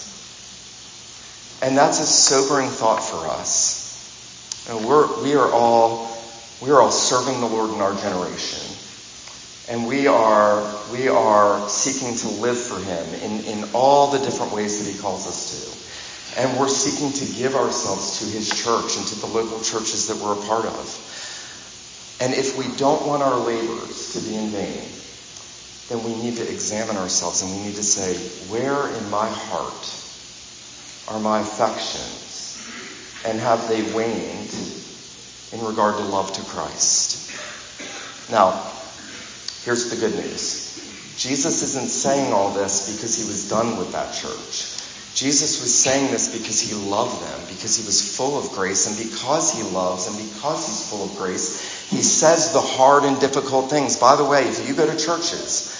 And 1.65 1.75
that's 1.75 1.99
a 1.99 2.05
sobering 2.05 2.69
thought 2.69 3.01
for 3.01 3.25
us. 3.25 4.69
And 4.69 4.85
we're, 4.85 5.23
we 5.23 5.33
are 5.33 5.51
all, 5.51 6.15
we 6.61 6.69
are 6.69 6.79
all 6.79 6.91
serving 6.91 7.41
the 7.41 7.47
Lord 7.47 7.71
in 7.73 7.81
our 7.81 7.95
generation. 7.95 8.61
And 9.67 9.87
we 9.87 10.05
are, 10.05 10.61
we 10.91 11.07
are 11.07 11.67
seeking 11.67 12.15
to 12.17 12.27
live 12.39 12.59
for 12.59 12.77
Him 12.77 13.03
in, 13.15 13.45
in 13.45 13.69
all 13.73 14.11
the 14.11 14.19
different 14.19 14.53
ways 14.53 14.77
that 14.77 14.93
He 14.93 14.95
calls 14.99 15.25
us 15.25 16.37
to. 16.37 16.39
And 16.39 16.59
we're 16.59 16.67
seeking 16.67 17.11
to 17.13 17.33
give 17.33 17.55
ourselves 17.55 18.19
to 18.19 18.25
His 18.25 18.47
church 18.47 18.95
and 18.97 19.07
to 19.07 19.15
the 19.21 19.25
local 19.25 19.59
churches 19.61 20.07
that 20.09 20.17
we're 20.17 20.37
a 20.37 20.45
part 20.45 20.65
of. 20.65 20.85
And 22.21 22.31
if 22.35 22.59
we 22.59 22.77
don't 22.77 23.07
want 23.07 23.23
our 23.23 23.39
labors 23.39 24.13
to 24.13 24.19
be 24.19 24.35
in 24.35 24.49
vain, 24.49 24.85
then 25.89 26.05
we 26.05 26.15
need 26.21 26.37
to 26.37 26.43
examine 26.43 26.95
ourselves 26.95 27.41
and 27.41 27.49
we 27.57 27.65
need 27.65 27.75
to 27.77 27.83
say, 27.83 28.13
where 28.53 28.87
in 28.95 29.09
my 29.09 29.27
heart 29.27 30.04
are 31.07 31.19
my 31.19 31.39
affections? 31.39 32.61
And 33.25 33.39
have 33.39 33.67
they 33.67 33.81
waned 33.93 34.55
in 35.51 35.63
regard 35.63 35.97
to 35.97 36.03
love 36.03 36.31
to 36.33 36.41
Christ? 36.43 37.31
Now, 38.31 38.71
here's 39.63 39.89
the 39.89 39.95
good 39.95 40.15
news. 40.15 40.65
Jesus 41.17 41.63
isn't 41.63 41.89
saying 41.89 42.33
all 42.33 42.51
this 42.51 42.93
because 42.93 43.17
he 43.17 43.27
was 43.27 43.49
done 43.49 43.77
with 43.77 43.91
that 43.93 44.13
church. 44.13 44.71
Jesus 45.15 45.61
was 45.61 45.73
saying 45.73 46.11
this 46.11 46.37
because 46.37 46.59
he 46.59 46.75
loved 46.75 47.23
them, 47.23 47.39
because 47.47 47.77
he 47.77 47.85
was 47.85 48.17
full 48.17 48.37
of 48.37 48.51
grace, 48.51 48.85
and 48.87 49.09
because 49.09 49.53
he 49.53 49.63
loves 49.63 50.07
and 50.07 50.17
because 50.17 50.67
he's 50.67 50.89
full 50.89 51.09
of 51.09 51.15
grace, 51.15 51.89
he 51.89 52.01
says 52.01 52.51
the 52.51 52.59
hard 52.59 53.05
and 53.05 53.19
difficult 53.21 53.69
things. 53.69 53.95
By 53.95 54.17
the 54.17 54.25
way, 54.25 54.43
if 54.43 54.67
you 54.67 54.75
go 54.75 54.85
to 54.85 54.97
churches 54.97 55.71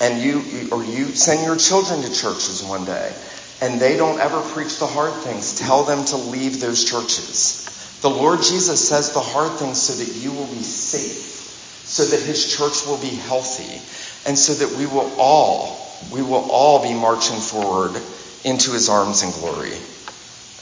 and 0.00 0.22
you, 0.22 0.68
or 0.70 0.84
you 0.84 1.06
send 1.06 1.44
your 1.44 1.56
children 1.56 2.02
to 2.02 2.12
churches 2.12 2.62
one 2.62 2.84
day, 2.84 3.12
and 3.60 3.80
they 3.80 3.96
don't 3.96 4.20
ever 4.20 4.40
preach 4.40 4.78
the 4.78 4.86
hard 4.86 5.14
things, 5.22 5.58
tell 5.58 5.84
them 5.84 6.04
to 6.06 6.16
leave 6.16 6.60
those 6.60 6.84
churches. 6.84 7.98
The 8.02 8.10
Lord 8.10 8.42
Jesus 8.42 8.88
says 8.88 9.12
the 9.12 9.20
hard 9.20 9.58
things 9.58 9.80
so 9.82 9.94
that 9.94 10.16
you 10.16 10.32
will 10.32 10.46
be 10.46 10.62
safe, 10.62 11.82
so 11.84 12.04
that 12.04 12.20
his 12.20 12.56
church 12.56 12.86
will 12.86 12.98
be 12.98 13.08
healthy, 13.08 13.82
and 14.28 14.38
so 14.38 14.54
that 14.54 14.78
we 14.78 14.86
will 14.86 15.12
all, 15.18 15.98
we 16.12 16.22
will 16.22 16.48
all 16.50 16.82
be 16.82 16.94
marching 16.94 17.40
forward 17.40 18.00
into 18.44 18.70
his 18.70 18.88
arms 18.88 19.22
in 19.22 19.30
glory. 19.32 19.72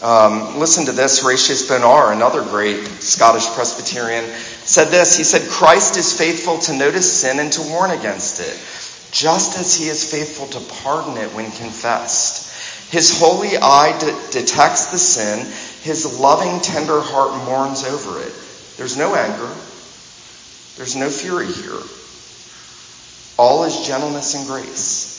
Um, 0.02 0.59
listen 0.59 0.87
to 0.87 0.92
this. 0.92 1.20
Horatius 1.20 1.68
Bonar, 1.68 2.12
another 2.12 2.42
great 2.42 2.87
Scottish 3.02 3.46
Presbyterian, 3.48 4.24
said 4.64 4.88
this. 4.88 5.16
He 5.16 5.24
said, 5.24 5.48
Christ 5.50 5.96
is 5.96 6.16
faithful 6.16 6.59
to 6.61 6.74
notice 6.74 7.20
sin 7.20 7.38
and 7.38 7.52
to 7.54 7.62
warn 7.62 7.90
against 7.90 8.40
it, 8.40 9.11
just 9.11 9.59
as 9.59 9.74
he 9.74 9.88
is 9.88 10.11
faithful 10.11 10.46
to 10.48 10.61
pardon 10.82 11.16
it 11.16 11.32
when 11.35 11.50
confessed. 11.52 12.45
His 12.90 13.18
holy 13.18 13.57
eye 13.57 13.99
de- 13.99 14.40
detects 14.40 14.87
the 14.87 14.99
sin. 14.99 15.40
His 15.83 16.18
loving, 16.18 16.61
tender 16.61 17.01
heart 17.01 17.44
mourns 17.44 17.85
over 17.85 18.20
it. 18.20 18.33
There's 18.77 18.96
no 18.96 19.14
anger. 19.14 19.55
There's 20.77 20.96
no 20.96 21.09
fury 21.09 21.46
here. 21.46 21.81
All 23.38 23.64
is 23.64 23.87
gentleness 23.87 24.35
and 24.35 24.46
grace. 24.46 25.16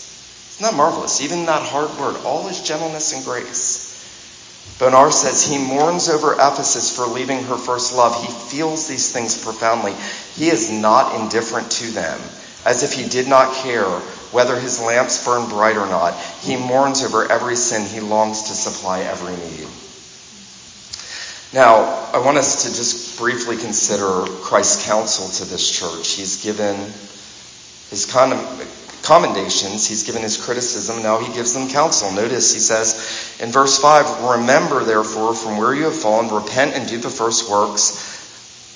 Isn't 0.58 0.72
that 0.72 0.78
marvelous? 0.78 1.22
Even 1.22 1.46
that 1.46 1.62
hard 1.62 1.90
word, 2.00 2.18
all 2.26 2.48
is 2.48 2.62
gentleness 2.62 3.14
and 3.14 3.24
grace. 3.24 3.88
Bonar 4.80 5.12
says 5.12 5.44
he 5.44 5.58
mourns 5.58 6.10
over 6.10 6.34
Ephesus 6.34 6.96
for 6.96 7.08
leaving 7.08 7.44
her 7.44 7.58
first 7.58 7.96
love. 7.96 8.24
He 8.24 8.32
feels 8.56 8.88
these 8.88 9.12
things 9.12 9.44
profoundly. 9.44 9.94
He 10.36 10.50
is 10.50 10.70
not 10.72 11.20
indifferent 11.20 11.72
to 11.72 11.92
them, 11.92 12.20
as 12.68 12.84
if 12.84 12.92
he 12.92 13.08
did 13.08 13.28
not 13.30 13.56
care 13.56 13.86
whether 14.32 14.60
his 14.60 14.82
lamps 14.82 15.24
burn 15.24 15.48
bright 15.48 15.78
or 15.78 15.88
not. 15.88 16.14
He 16.42 16.58
mourns 16.58 17.02
over 17.02 17.32
every 17.32 17.56
sin. 17.56 17.86
He 17.86 18.02
longs 18.02 18.44
to 18.44 18.54
supply 18.54 19.00
every 19.00 19.36
need. 19.38 19.68
Now, 21.54 22.10
I 22.14 22.20
want 22.20 22.38
us 22.38 22.64
to 22.64 22.76
just 22.76 23.18
briefly 23.18 23.56
consider 23.56 24.26
Christ's 24.42 24.86
counsel 24.86 25.30
to 25.30 25.50
this 25.50 25.72
church. 25.72 26.12
He's 26.12 26.44
given 26.44 26.76
his 27.90 28.06
commendations, 29.02 29.88
he's 29.88 30.04
given 30.04 30.22
his 30.22 30.36
criticism, 30.36 31.02
now 31.02 31.20
he 31.20 31.34
gives 31.34 31.54
them 31.54 31.70
counsel. 31.70 32.12
Notice 32.12 32.54
he 32.54 32.60
says 32.60 33.38
in 33.40 33.50
verse 33.54 33.80
5 33.80 34.24
Remember, 34.40 34.84
therefore, 34.84 35.34
from 35.34 35.56
where 35.56 35.74
you 35.74 35.86
have 35.86 35.96
fallen, 35.96 36.28
repent 36.28 36.76
and 36.76 36.86
do 36.90 36.98
the 36.98 37.10
first 37.10 37.50
works. 37.50 38.17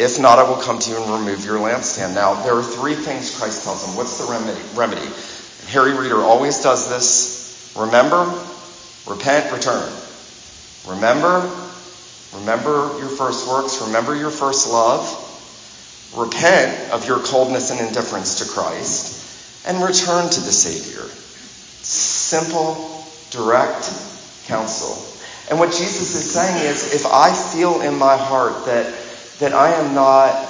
If 0.02 0.20
not, 0.20 0.40
I 0.40 0.50
will 0.50 0.58
come 0.58 0.80
to 0.80 0.90
you 0.90 0.98
and 0.98 1.12
remove 1.12 1.46
your 1.46 1.60
lampstand. 1.60 2.16
Now, 2.16 2.34
there 2.42 2.56
are 2.56 2.64
three 2.64 2.96
things 2.96 3.38
Christ 3.38 3.64
tells 3.64 3.86
them. 3.86 3.96
What's 3.96 4.18
the 4.18 4.32
remedy? 4.32 4.60
remedy? 4.74 5.08
Harry 5.68 5.94
Reeder 5.94 6.18
always 6.18 6.64
does 6.64 6.90
this. 6.90 7.72
Remember, 7.78 8.26
repent, 9.06 9.52
return. 9.54 9.94
Remember, 10.88 11.48
remember 12.34 12.98
your 12.98 13.10
first 13.10 13.48
works, 13.48 13.80
remember 13.86 14.16
your 14.16 14.32
first 14.32 14.68
love. 14.68 15.06
Repent 16.18 16.92
of 16.92 17.08
your 17.08 17.20
coldness 17.20 17.70
and 17.70 17.80
indifference 17.80 18.40
to 18.40 18.52
Christ 18.52 19.68
and 19.68 19.84
return 19.84 20.28
to 20.32 20.40
the 20.42 20.52
Savior. 20.52 21.08
Simple, 21.84 23.06
direct 23.30 23.86
counsel. 24.48 24.98
And 25.52 25.60
what 25.60 25.70
Jesus 25.70 26.16
is 26.16 26.32
saying 26.32 26.66
is 26.66 26.96
if 26.96 27.06
I 27.06 27.32
feel 27.54 27.82
in 27.82 28.00
my 28.00 28.18
heart 28.18 28.66
that, 28.66 29.01
that 29.42 29.54
I 29.54 29.74
am 29.74 29.96
not 29.96 30.48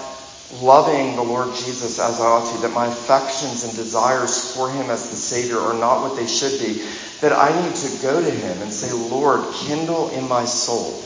loving 0.60 1.16
the 1.16 1.24
Lord 1.24 1.56
Jesus 1.56 1.98
as 1.98 2.20
I 2.20 2.26
ought 2.26 2.54
to, 2.54 2.62
that 2.62 2.74
my 2.74 2.88
affections 2.88 3.64
and 3.64 3.74
desires 3.74 4.54
for 4.54 4.70
him 4.70 4.90
as 4.90 5.10
the 5.10 5.16
Savior 5.16 5.60
are 5.60 5.74
not 5.74 6.02
what 6.02 6.18
they 6.18 6.28
should 6.28 6.60
be, 6.60 6.84
that 7.22 7.32
I 7.32 7.56
need 7.64 7.74
to 7.74 8.02
go 8.02 8.22
to 8.22 8.30
him 8.30 8.62
and 8.62 8.74
say, 8.74 8.92
Lord, 8.92 9.46
kindle 9.54 10.10
in 10.10 10.28
my 10.28 10.44
soul. 10.44 11.02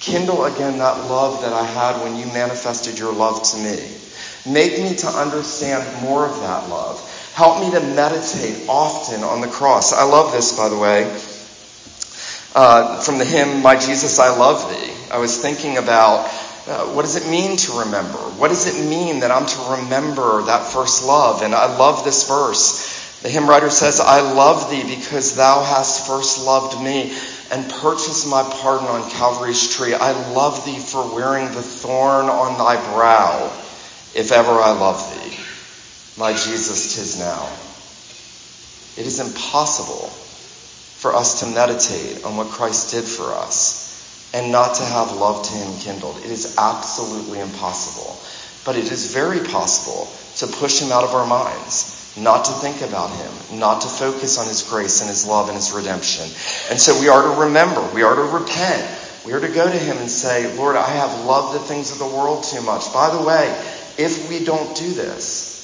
Kindle 0.00 0.44
again 0.44 0.76
that 0.78 1.08
love 1.08 1.40
that 1.40 1.54
I 1.54 1.64
had 1.64 2.02
when 2.02 2.16
you 2.16 2.26
manifested 2.26 2.98
your 2.98 3.14
love 3.14 3.42
to 3.42 3.56
me. 3.56 3.78
Make 4.44 4.78
me 4.78 4.94
to 4.96 5.06
understand 5.08 6.02
more 6.02 6.26
of 6.26 6.38
that 6.40 6.68
love. 6.68 7.00
Help 7.34 7.60
me 7.60 7.70
to 7.70 7.80
meditate 7.80 8.68
often 8.68 9.22
on 9.22 9.40
the 9.40 9.48
cross. 9.48 9.94
I 9.94 10.04
love 10.04 10.32
this, 10.32 10.54
by 10.58 10.68
the 10.68 10.76
way, 10.76 11.04
uh, 12.54 13.00
from 13.00 13.16
the 13.16 13.24
hymn, 13.24 13.62
My 13.62 13.76
Jesus, 13.76 14.18
I 14.18 14.36
Love 14.36 14.68
Thee. 14.70 14.92
I 15.10 15.18
was 15.18 15.38
thinking 15.40 15.78
about 15.78 16.28
uh, 16.68 16.84
what 16.94 17.02
does 17.02 17.16
it 17.16 17.30
mean 17.30 17.56
to 17.56 17.80
remember? 17.80 18.18
What 18.18 18.48
does 18.48 18.66
it 18.66 18.88
mean 18.88 19.20
that 19.20 19.30
I'm 19.30 19.46
to 19.46 19.82
remember 19.82 20.42
that 20.42 20.70
first 20.70 21.02
love? 21.02 21.40
And 21.42 21.54
I 21.54 21.76
love 21.78 22.04
this 22.04 22.28
verse. 22.28 23.20
The 23.22 23.30
hymn 23.30 23.48
writer 23.48 23.70
says, 23.70 24.00
I 24.00 24.20
love 24.20 24.70
thee 24.70 24.82
because 24.82 25.34
thou 25.34 25.64
hast 25.64 26.06
first 26.06 26.44
loved 26.44 26.82
me 26.82 27.16
and 27.50 27.70
purchased 27.70 28.28
my 28.28 28.42
pardon 28.42 28.86
on 28.86 29.10
Calvary's 29.10 29.74
tree. 29.74 29.94
I 29.94 30.12
love 30.32 30.64
thee 30.66 30.78
for 30.78 31.14
wearing 31.14 31.46
the 31.46 31.62
thorn 31.62 32.26
on 32.26 32.58
thy 32.58 32.76
brow, 32.92 33.46
if 34.14 34.30
ever 34.30 34.50
I 34.50 34.72
love 34.72 35.00
thee. 35.14 35.36
My 36.20 36.32
Jesus, 36.32 36.96
tis 36.96 37.18
now. 37.18 37.48
It 39.00 39.06
is 39.06 39.20
impossible 39.20 40.08
for 40.98 41.14
us 41.14 41.40
to 41.40 41.46
meditate 41.46 42.24
on 42.24 42.36
what 42.36 42.48
Christ 42.48 42.90
did 42.90 43.04
for 43.04 43.32
us 43.32 43.77
and 44.34 44.52
not 44.52 44.76
to 44.76 44.84
have 44.84 45.12
love 45.12 45.46
to 45.46 45.54
him 45.54 45.78
kindled. 45.80 46.18
It 46.18 46.30
is 46.30 46.56
absolutely 46.58 47.40
impossible. 47.40 48.20
But 48.64 48.76
it 48.76 48.92
is 48.92 49.12
very 49.12 49.40
possible 49.40 50.12
to 50.36 50.46
push 50.58 50.80
him 50.80 50.92
out 50.92 51.04
of 51.04 51.14
our 51.14 51.26
minds. 51.26 51.94
not 52.22 52.44
to 52.46 52.52
think 52.52 52.82
about 52.82 53.10
him, 53.10 53.58
not 53.58 53.82
to 53.82 53.88
focus 53.88 54.38
on 54.38 54.46
his 54.46 54.62
grace 54.62 55.00
and 55.00 55.08
his 55.08 55.26
love 55.26 55.48
and 55.48 55.56
his 55.56 55.72
redemption. 55.72 56.24
And 56.70 56.78
so 56.78 56.98
we 57.00 57.08
are 57.08 57.22
to 57.22 57.40
remember, 57.42 57.82
we 57.94 58.02
are 58.02 58.14
to 58.14 58.22
repent, 58.22 58.86
we 59.24 59.32
are 59.32 59.40
to 59.40 59.48
go 59.48 59.64
to 59.64 59.78
him 59.78 59.96
and 59.98 60.10
say, 60.10 60.56
Lord, 60.56 60.76
I 60.76 60.88
have 60.88 61.24
loved 61.24 61.54
the 61.54 61.66
things 61.66 61.92
of 61.92 61.98
the 61.98 62.06
world 62.06 62.44
too 62.44 62.62
much. 62.62 62.92
By 62.92 63.14
the 63.14 63.22
way, 63.22 63.46
if 63.98 64.28
we 64.28 64.44
don't 64.44 64.76
do 64.76 64.92
this, 64.92 65.56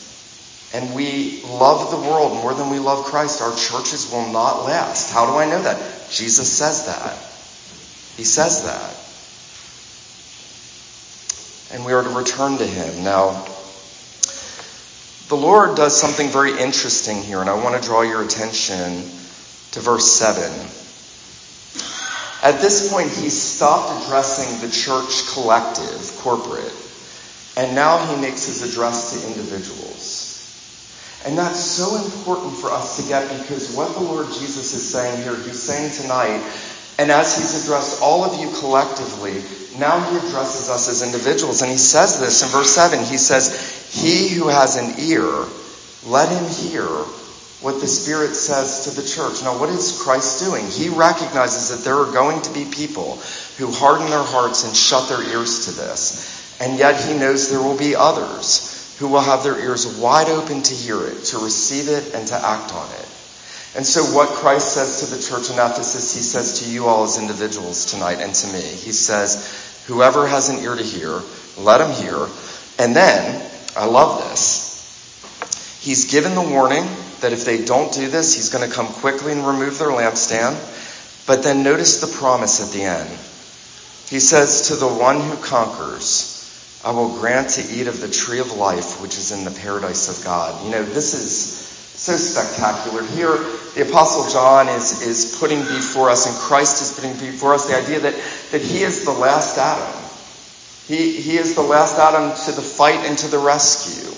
and 0.72 0.94
we 0.94 1.40
love 1.44 1.90
the 1.92 2.08
world 2.08 2.32
more 2.42 2.52
than 2.52 2.68
we 2.68 2.80
love 2.80 3.04
Christ, 3.04 3.40
our 3.40 3.54
churches 3.54 4.10
will 4.10 4.32
not 4.32 4.64
last. 4.64 5.12
How 5.12 5.26
do 5.30 5.38
I 5.38 5.46
know 5.48 5.62
that? 5.62 6.10
Jesus 6.10 6.52
says 6.52 6.86
that. 6.86 7.33
He 8.16 8.24
says 8.24 8.64
that. 8.64 8.94
And 11.74 11.84
we 11.84 11.92
are 11.92 12.02
to 12.02 12.10
return 12.10 12.58
to 12.58 12.66
him. 12.66 13.02
Now, 13.02 13.46
the 15.28 15.36
Lord 15.36 15.76
does 15.76 15.98
something 15.98 16.28
very 16.28 16.58
interesting 16.58 17.22
here, 17.22 17.40
and 17.40 17.50
I 17.50 17.54
want 17.54 17.80
to 17.80 17.86
draw 17.86 18.02
your 18.02 18.22
attention 18.22 19.02
to 19.72 19.80
verse 19.80 20.12
7. 20.12 20.42
At 22.44 22.60
this 22.60 22.92
point, 22.92 23.08
he 23.08 23.30
stopped 23.30 24.04
addressing 24.04 24.60
the 24.60 24.72
church 24.72 25.32
collective, 25.32 26.12
corporate, 26.18 26.72
and 27.56 27.74
now 27.74 28.04
he 28.06 28.20
makes 28.20 28.44
his 28.44 28.62
address 28.62 29.12
to 29.12 29.26
individuals. 29.26 30.30
And 31.24 31.38
that's 31.38 31.58
so 31.58 31.96
important 31.96 32.54
for 32.58 32.70
us 32.70 33.00
to 33.00 33.08
get 33.08 33.26
because 33.40 33.74
what 33.74 33.94
the 33.94 34.00
Lord 34.00 34.26
Jesus 34.26 34.74
is 34.74 34.86
saying 34.86 35.22
here, 35.22 35.34
he's 35.36 35.62
saying 35.62 35.92
tonight, 35.92 36.42
and 36.98 37.10
as 37.10 37.36
he's 37.36 37.64
addressed 37.64 38.00
all 38.00 38.24
of 38.24 38.40
you 38.40 38.50
collectively, 38.58 39.42
now 39.78 39.98
he 40.10 40.16
addresses 40.16 40.68
us 40.68 40.88
as 40.88 41.02
individuals. 41.02 41.62
And 41.62 41.70
he 41.70 41.76
says 41.76 42.20
this 42.20 42.42
in 42.42 42.48
verse 42.48 42.70
7. 42.70 42.98
He 43.04 43.18
says, 43.18 43.90
He 43.92 44.28
who 44.28 44.48
has 44.48 44.76
an 44.76 44.94
ear, 45.10 45.46
let 46.06 46.28
him 46.28 46.48
hear 46.48 46.86
what 47.64 47.80
the 47.80 47.86
Spirit 47.86 48.34
says 48.34 48.84
to 48.84 48.90
the 48.90 49.06
church. 49.06 49.42
Now, 49.42 49.58
what 49.58 49.70
is 49.70 50.00
Christ 50.02 50.44
doing? 50.44 50.66
He 50.66 50.90
recognizes 50.90 51.70
that 51.70 51.82
there 51.82 51.96
are 51.96 52.12
going 52.12 52.42
to 52.42 52.52
be 52.52 52.66
people 52.70 53.16
who 53.56 53.72
harden 53.72 54.08
their 54.10 54.22
hearts 54.22 54.64
and 54.64 54.76
shut 54.76 55.08
their 55.08 55.22
ears 55.22 55.64
to 55.64 55.72
this. 55.72 56.60
And 56.60 56.78
yet 56.78 57.02
he 57.02 57.18
knows 57.18 57.50
there 57.50 57.62
will 57.62 57.78
be 57.78 57.96
others 57.96 58.96
who 58.98 59.08
will 59.08 59.22
have 59.22 59.42
their 59.42 59.58
ears 59.58 59.98
wide 59.98 60.28
open 60.28 60.62
to 60.62 60.74
hear 60.74 61.04
it, 61.06 61.24
to 61.24 61.38
receive 61.38 61.88
it, 61.88 62.14
and 62.14 62.28
to 62.28 62.34
act 62.34 62.72
on 62.72 62.88
it. 62.92 63.13
And 63.76 63.84
so, 63.84 64.04
what 64.14 64.28
Christ 64.28 64.74
says 64.74 65.00
to 65.00 65.06
the 65.14 65.20
church 65.20 65.50
in 65.50 65.56
Ephesus, 65.56 66.14
he 66.14 66.22
says 66.22 66.60
to 66.60 66.70
you 66.70 66.86
all 66.86 67.02
as 67.02 67.18
individuals 67.18 67.86
tonight 67.86 68.20
and 68.20 68.32
to 68.32 68.52
me. 68.52 68.60
He 68.60 68.92
says, 68.92 69.84
Whoever 69.86 70.26
has 70.28 70.48
an 70.48 70.62
ear 70.62 70.76
to 70.76 70.82
hear, 70.82 71.20
let 71.58 71.80
him 71.80 71.90
hear. 71.90 72.28
And 72.78 72.94
then, 72.94 73.50
I 73.76 73.86
love 73.86 74.22
this. 74.30 75.80
He's 75.82 76.10
given 76.10 76.36
the 76.36 76.42
warning 76.42 76.84
that 77.20 77.32
if 77.32 77.44
they 77.44 77.64
don't 77.64 77.92
do 77.92 78.08
this, 78.08 78.34
he's 78.34 78.48
going 78.48 78.68
to 78.68 78.74
come 78.74 78.86
quickly 78.86 79.32
and 79.32 79.46
remove 79.46 79.78
their 79.78 79.88
lampstand. 79.88 80.56
But 81.26 81.42
then 81.42 81.62
notice 81.64 82.00
the 82.00 82.18
promise 82.18 82.60
at 82.60 82.72
the 82.72 82.84
end. 82.84 83.08
He 84.08 84.20
says, 84.20 84.68
To 84.68 84.76
the 84.76 84.88
one 84.88 85.20
who 85.20 85.36
conquers, 85.42 86.80
I 86.84 86.92
will 86.92 87.18
grant 87.18 87.50
to 87.50 87.74
eat 87.74 87.88
of 87.88 88.00
the 88.00 88.08
tree 88.08 88.38
of 88.38 88.52
life 88.52 89.00
which 89.00 89.18
is 89.18 89.32
in 89.32 89.44
the 89.44 89.50
paradise 89.50 90.16
of 90.16 90.24
God. 90.24 90.64
You 90.64 90.70
know, 90.70 90.84
this 90.84 91.14
is 91.14 91.63
so 91.96 92.16
spectacular. 92.16 93.04
Here, 93.06 93.38
the 93.74 93.88
Apostle 93.88 94.30
John 94.30 94.68
is, 94.68 95.00
is 95.02 95.36
putting 95.38 95.60
before 95.60 96.10
us, 96.10 96.26
and 96.26 96.34
Christ 96.36 96.82
is 96.82 96.92
putting 96.92 97.12
before 97.18 97.54
us 97.54 97.66
the 97.66 97.76
idea 97.76 98.00
that, 98.00 98.14
that 98.50 98.62
he 98.62 98.82
is 98.82 99.04
the 99.04 99.12
last 99.12 99.58
Adam. 99.58 100.02
He, 100.86 101.12
he 101.12 101.38
is 101.38 101.54
the 101.54 101.62
last 101.62 101.98
Adam 101.98 102.36
to 102.46 102.52
the 102.52 102.62
fight 102.62 103.06
and 103.06 103.16
to 103.18 103.28
the 103.28 103.38
rescue. 103.38 104.10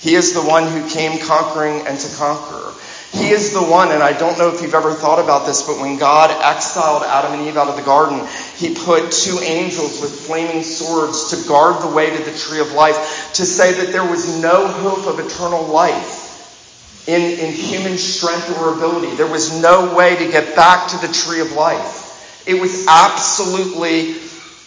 He 0.00 0.16
is 0.16 0.34
the 0.34 0.42
one 0.42 0.66
who 0.66 0.88
came 0.90 1.18
conquering 1.20 1.86
and 1.86 1.98
to 1.98 2.16
conquer. 2.16 2.74
He 3.12 3.30
is 3.30 3.52
the 3.52 3.62
one, 3.62 3.90
and 3.90 4.02
I 4.02 4.16
don't 4.16 4.38
know 4.38 4.54
if 4.54 4.62
you've 4.62 4.74
ever 4.74 4.94
thought 4.94 5.18
about 5.18 5.46
this, 5.46 5.66
but 5.66 5.80
when 5.80 5.98
God 5.98 6.30
exiled 6.30 7.02
Adam 7.02 7.38
and 7.38 7.48
Eve 7.48 7.56
out 7.56 7.68
of 7.68 7.76
the 7.76 7.82
garden, 7.82 8.26
he 8.56 8.74
put 8.74 9.10
two 9.10 9.38
angels 9.40 10.00
with 10.00 10.26
flaming 10.26 10.62
swords 10.62 11.30
to 11.30 11.48
guard 11.48 11.82
the 11.82 11.94
way 11.94 12.16
to 12.16 12.22
the 12.22 12.36
tree 12.38 12.60
of 12.60 12.72
life, 12.72 13.32
to 13.34 13.44
say 13.44 13.72
that 13.84 13.92
there 13.92 14.08
was 14.08 14.40
no 14.40 14.68
hope 14.68 15.06
of 15.06 15.18
eternal 15.18 15.64
life 15.64 16.19
in, 17.10 17.38
in 17.40 17.52
human 17.52 17.98
strength 17.98 18.56
or 18.58 18.74
ability. 18.74 19.14
There 19.16 19.26
was 19.26 19.60
no 19.60 19.94
way 19.94 20.16
to 20.16 20.30
get 20.30 20.54
back 20.54 20.88
to 20.90 21.06
the 21.06 21.12
tree 21.12 21.40
of 21.40 21.52
life. 21.52 22.44
It 22.46 22.60
was 22.60 22.86
absolutely, 22.86 24.16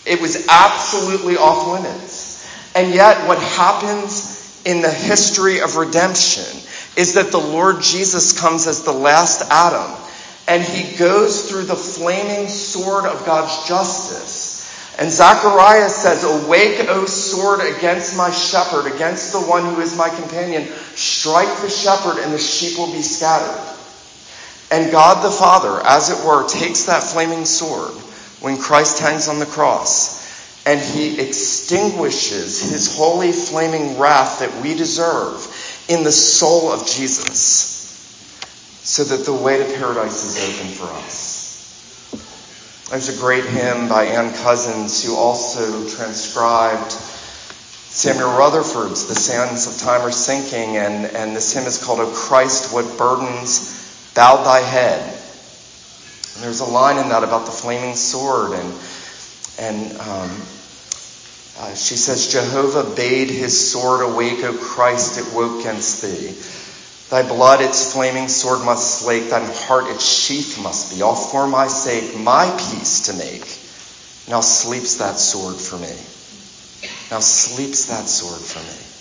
it 0.06 0.22
was 0.22 0.48
absolutely 0.50 1.38
off 1.38 1.68
limits. 1.68 2.46
And 2.76 2.94
yet, 2.94 3.28
what 3.28 3.40
happens 3.40 4.62
in 4.66 4.82
the 4.82 4.92
history 4.92 5.62
of 5.62 5.76
redemption 5.76 6.60
is 6.98 7.14
that 7.14 7.32
the 7.32 7.40
Lord 7.40 7.82
Jesus 7.82 8.40
comes 8.40 8.68
as 8.68 8.84
the 8.84 8.94
last 8.94 9.50
Adam 9.50 10.00
and 10.48 10.62
he 10.62 10.98
goes 10.98 11.50
through 11.50 11.64
the 11.64 11.76
flaming 11.76 12.50
sword 12.50 13.06
of 13.06 13.26
God's 13.26 13.68
justice. 13.68 14.43
And 15.00 15.10
Zechariah 15.10 15.90
says, 15.90 16.24
Awake, 16.24 16.86
O 16.88 17.06
sword, 17.06 17.62
against 17.62 18.16
my 18.16 18.30
shepherd, 18.30 18.94
against 18.94 19.34
the 19.34 19.40
one 19.40 19.66
who 19.66 19.82
is 19.82 19.98
my 19.98 20.10
companion. 20.10 20.68
Strike 20.96 21.62
the 21.62 21.70
shepherd, 21.70 22.22
and 22.22 22.32
the 22.32 22.38
sheep 22.38 22.78
will 22.78 22.92
be 22.92 23.02
scattered. 23.02 23.74
And 24.72 24.92
God 24.92 25.24
the 25.24 25.32
Father, 25.32 25.82
as 25.86 26.10
it 26.10 26.26
were, 26.26 26.48
takes 26.48 26.84
that 26.86 27.04
flaming 27.04 27.46
sword 27.46 27.92
when 28.40 28.58
Christ 28.58 29.00
hangs 29.00 29.28
on 29.28 29.40
the 29.40 29.46
cross, 29.46 30.22
and 30.66 30.80
he 30.80 31.20
extinguishes 31.20 32.62
his 32.72 32.96
holy 32.96 33.32
flaming 33.32 33.98
wrath 33.98 34.40
that 34.40 34.62
we 34.62 34.76
deserve 34.76 35.48
in 35.90 36.04
the 36.04 36.12
soul 36.12 36.72
of 36.72 36.88
Jesus 36.88 37.74
so 38.84 39.04
that 39.04 39.26
the 39.26 39.34
way 39.34 39.58
to 39.58 39.78
paradise 39.78 40.24
is 40.24 40.38
open 40.38 40.72
for 40.72 40.86
us. 40.86 41.23
There's 42.94 43.10
a 43.10 43.20
great 43.20 43.46
hymn 43.46 43.90
by 43.90 44.04
Anne 44.04 44.36
Cousins 44.36 45.04
who 45.04 45.16
also 45.16 45.90
transcribed 45.90 46.92
Samuel 46.92 48.38
Rutherford's 48.38 49.08
The 49.08 49.16
Sands 49.16 49.66
of 49.66 49.80
Time 49.80 50.02
Are 50.02 50.12
Sinking, 50.12 50.78
and, 50.78 51.08
and 51.08 51.36
this 51.36 51.52
hymn 51.54 51.64
is 51.64 51.84
called, 51.84 52.02
O 52.02 52.12
Christ, 52.14 52.72
What 52.72 52.96
Burdens 52.96 54.12
Bowed 54.14 54.46
Thy 54.46 54.60
Head. 54.60 55.02
And 55.02 56.44
there's 56.44 56.60
a 56.60 56.66
line 56.66 57.00
in 57.00 57.10
that 57.10 57.24
about 57.24 57.48
the 57.48 57.52
flaming 57.52 57.96
sword, 57.96 58.52
and, 58.52 58.74
and 59.58 60.00
um, 60.00 60.30
uh, 61.62 61.74
she 61.74 61.96
says, 61.96 62.32
Jehovah 62.32 62.96
bade 62.96 63.32
his 63.32 63.72
sword 63.72 64.08
awake, 64.08 64.44
O 64.44 64.56
Christ, 64.56 65.18
it 65.18 65.36
woke 65.36 65.62
against 65.62 66.04
thee. 66.04 66.36
Thy 67.10 67.28
blood 67.28 67.62
its 67.62 67.94
flaming 67.94 68.28
sword 68.28 68.66
must 68.66 69.02
slake, 69.02 69.30
thine 69.30 69.50
heart 69.54 69.88
its 69.90 70.06
sheath 70.06 70.62
must 70.64 70.94
be, 70.94 71.02
all 71.02 71.16
for 71.16 71.48
my 71.48 71.68
sake, 71.68 72.18
my 72.18 72.50
peace 72.72 73.02
to 73.08 73.14
make. 73.14 73.60
Now 74.28 74.42
sleeps 74.42 74.96
that 74.98 75.18
sword 75.18 75.58
for 75.58 75.78
me. 75.78 75.96
Now 77.12 77.20
sleeps 77.20 77.86
that 77.88 78.08
sword 78.08 78.42
for 78.42 78.60
me. 78.60 78.94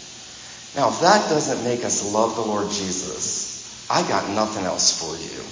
Now, 0.75 0.89
if 0.89 1.01
that 1.01 1.29
doesn't 1.29 1.65
make 1.65 1.85
us 1.85 2.13
love 2.13 2.35
the 2.35 2.43
Lord 2.43 2.71
Jesus, 2.71 3.87
I 3.91 4.07
got 4.09 4.31
nothing 4.31 4.65
else 4.65 4.99
for 4.99 5.17
you. 5.17 5.45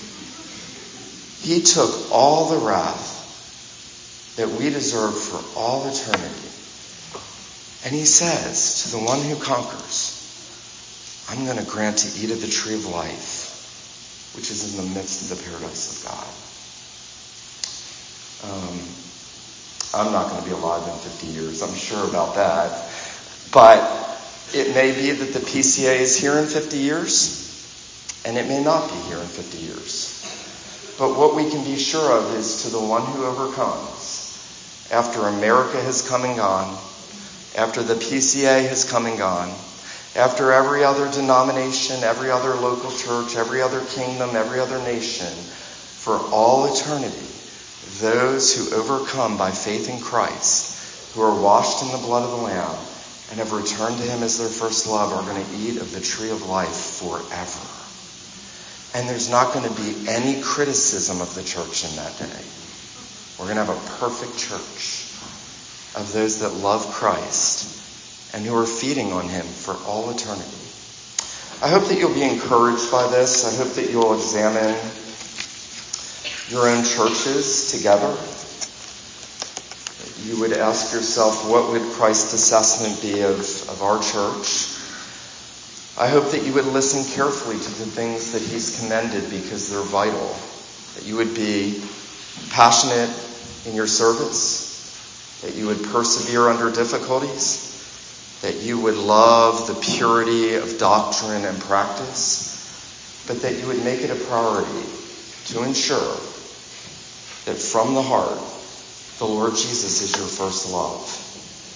He 1.43 1.63
took 1.63 2.11
all 2.11 2.49
the 2.49 2.65
wrath 2.65 3.19
that 4.37 4.49
we 4.49 4.71
deserve 4.71 5.19
for 5.19 5.43
all 5.59 5.87
eternity. 5.87 6.49
And 7.85 7.95
he 7.95 8.05
says 8.05 8.85
to 8.85 8.97
the 8.97 9.05
one 9.05 9.21
who 9.21 9.37
conquers, 9.37 10.20
I'm 11.29 11.45
going 11.45 11.59
to 11.59 11.65
grant 11.65 11.99
to 11.99 12.21
eat 12.21 12.31
of 12.31 12.41
the 12.41 12.49
tree 12.49 12.75
of 12.75 12.87
life, 12.87 14.33
which 14.37 14.51
is 14.51 14.79
in 14.79 14.85
the 14.85 14.95
midst 14.95 15.31
of 15.31 15.39
the 15.39 15.45
paradise 15.45 15.99
of 15.99 16.11
God. 16.11 16.27
Um, 18.43 18.81
I'm 19.93 20.13
not 20.13 20.31
going 20.31 20.43
to 20.43 20.49
be 20.49 20.55
alive 20.55 20.87
in 20.89 20.99
50 20.99 21.27
years, 21.27 21.63
I'm 21.63 21.75
sure 21.75 22.09
about 22.09 22.37
that. 22.37 22.89
But 23.53 24.19
it 24.55 24.75
may 24.75 24.93
be 24.93 25.11
that 25.11 25.33
the 25.33 25.41
PCA 25.41 26.01
is 26.01 26.17
here 26.17 26.39
in 26.39 26.47
50 26.47 26.77
years, 26.77 28.23
and 28.25 28.39
it 28.39 28.47
may 28.49 28.63
not 28.63 28.89
be 28.89 28.97
here 29.09 29.19
in 29.19 29.27
50 29.27 29.59
years. 29.59 30.17
But 30.99 31.17
what 31.17 31.35
we 31.35 31.51
can 31.51 31.65
be 31.65 31.77
sure 31.77 32.13
of 32.19 32.35
is 32.35 32.63
to 32.65 32.71
the 32.71 32.81
one 32.81 33.05
who 33.07 33.25
overcomes, 33.25 34.37
after 34.91 35.21
America 35.21 35.81
has 35.81 36.07
come 36.07 36.25
and 36.25 36.37
gone, 36.37 36.79
after 37.57 37.83
the 37.83 37.95
PCA 37.95 38.69
has 38.69 38.85
come 38.85 39.07
and 39.07 39.19
gone, 39.19 39.49
after 40.17 40.53
every 40.53 40.83
other 40.83 41.11
denomination, 41.11 42.03
every 42.03 42.31
other 42.31 42.55
local 42.55 42.91
church, 42.91 43.37
every 43.37 43.63
other 43.63 43.85
kingdom, 43.85 44.35
every 44.35 44.59
other 44.59 44.79
nation, 44.79 45.33
for 45.33 46.19
all 46.33 46.73
eternity, 46.73 47.27
those 48.01 48.55
who 48.55 48.75
overcome 48.75 49.39
by 49.39 49.53
faith 49.53 49.89
in 49.89 50.01
Christ, 50.01 51.13
who 51.15 51.21
are 51.21 51.41
washed 51.41 51.83
in 51.83 51.93
the 51.93 52.07
blood 52.07 52.25
of 52.25 52.31
the 52.31 52.37
Lamb, 52.37 52.77
and 53.31 53.39
have 53.39 53.53
returned 53.53 53.99
to 53.99 54.03
Him 54.03 54.25
as 54.25 54.39
their 54.39 54.49
first 54.49 54.89
love, 54.89 55.13
are 55.13 55.23
going 55.23 55.45
to 55.45 55.57
eat 55.57 55.77
of 55.77 55.93
the 55.93 56.01
tree 56.01 56.31
of 56.31 56.43
life 56.47 56.99
forever. 56.99 57.67
And 58.95 59.09
there's 59.09 59.31
not 59.31 59.55
going 59.55 59.73
to 59.73 59.81
be 59.81 60.09
any 60.09 60.43
criticism 60.43 61.21
of 61.21 61.35
the 61.37 61.45
church 61.45 61.85
in 61.85 61.95
that 61.97 62.19
day. 62.19 62.45
We're 63.39 63.47
going 63.47 63.59
to 63.59 63.65
have 63.65 63.77
a 63.77 63.99
perfect 63.99 64.37
church 64.37 65.07
of 65.95 66.11
those 66.13 66.41
that 66.41 66.55
love 66.55 66.91
Christ 66.91 67.81
and 68.33 68.45
who 68.45 68.55
are 68.57 68.67
feeding 68.67 69.13
on 69.13 69.29
him 69.29 69.45
for 69.45 69.75
all 69.87 70.11
eternity. 70.11 70.57
I 71.63 71.69
hope 71.69 71.89
that 71.89 71.99
you'll 71.99 72.15
be 72.15 72.23
encouraged 72.23 72.91
by 72.91 73.07
this. 73.09 73.45
I 73.45 73.63
hope 73.63 73.75
that 73.75 73.91
you'll 73.91 74.15
examine 74.15 74.75
your 76.49 76.69
own 76.69 76.85
churches 76.85 77.71
together. 77.71 78.17
You 80.25 80.41
would 80.41 80.53
ask 80.53 80.93
yourself, 80.93 81.49
what 81.49 81.71
would 81.71 81.83
Christ's 81.93 82.33
assessment 82.33 83.01
be 83.03 83.23
of, 83.23 83.39
of 83.69 83.83
our 83.83 83.99
church? 84.03 84.77
I 85.99 86.09
hope 86.09 86.31
that 86.33 86.47
you 86.47 86.55
would 86.55 86.67
listen 86.67 87.05
carefully 87.15 87.57
to 87.57 87.69
the 87.69 87.87
things 87.87 88.33
that 88.33 88.41
he's 88.41 88.81
commended 88.81 89.29
because 89.31 89.71
they're 89.71 89.83
vital. 89.83 90.35
That 90.95 91.05
you 91.05 91.17
would 91.17 91.35
be 91.35 91.83
passionate 92.51 93.11
in 93.67 93.75
your 93.75 93.87
service. 93.87 95.41
That 95.43 95.55
you 95.55 95.67
would 95.67 95.83
persevere 95.85 96.49
under 96.49 96.71
difficulties. 96.71 97.70
That 98.43 98.57
you 98.57 98.81
would 98.81 98.97
love 98.97 99.67
the 99.67 99.75
purity 99.75 100.55
of 100.55 100.79
doctrine 100.79 101.45
and 101.45 101.61
practice. 101.61 103.25
But 103.27 103.43
that 103.43 103.59
you 103.59 103.67
would 103.67 103.85
make 103.85 104.01
it 104.01 104.11
a 104.11 104.17
priority 104.17 104.87
to 105.47 105.63
ensure 105.63 106.17
that 107.45 107.57
from 107.57 107.95
the 107.95 108.03
heart, 108.03 108.39
the 109.19 109.27
Lord 109.27 109.53
Jesus 109.53 110.03
is 110.03 110.17
your 110.17 110.27
first 110.27 110.73
love. 110.73 111.05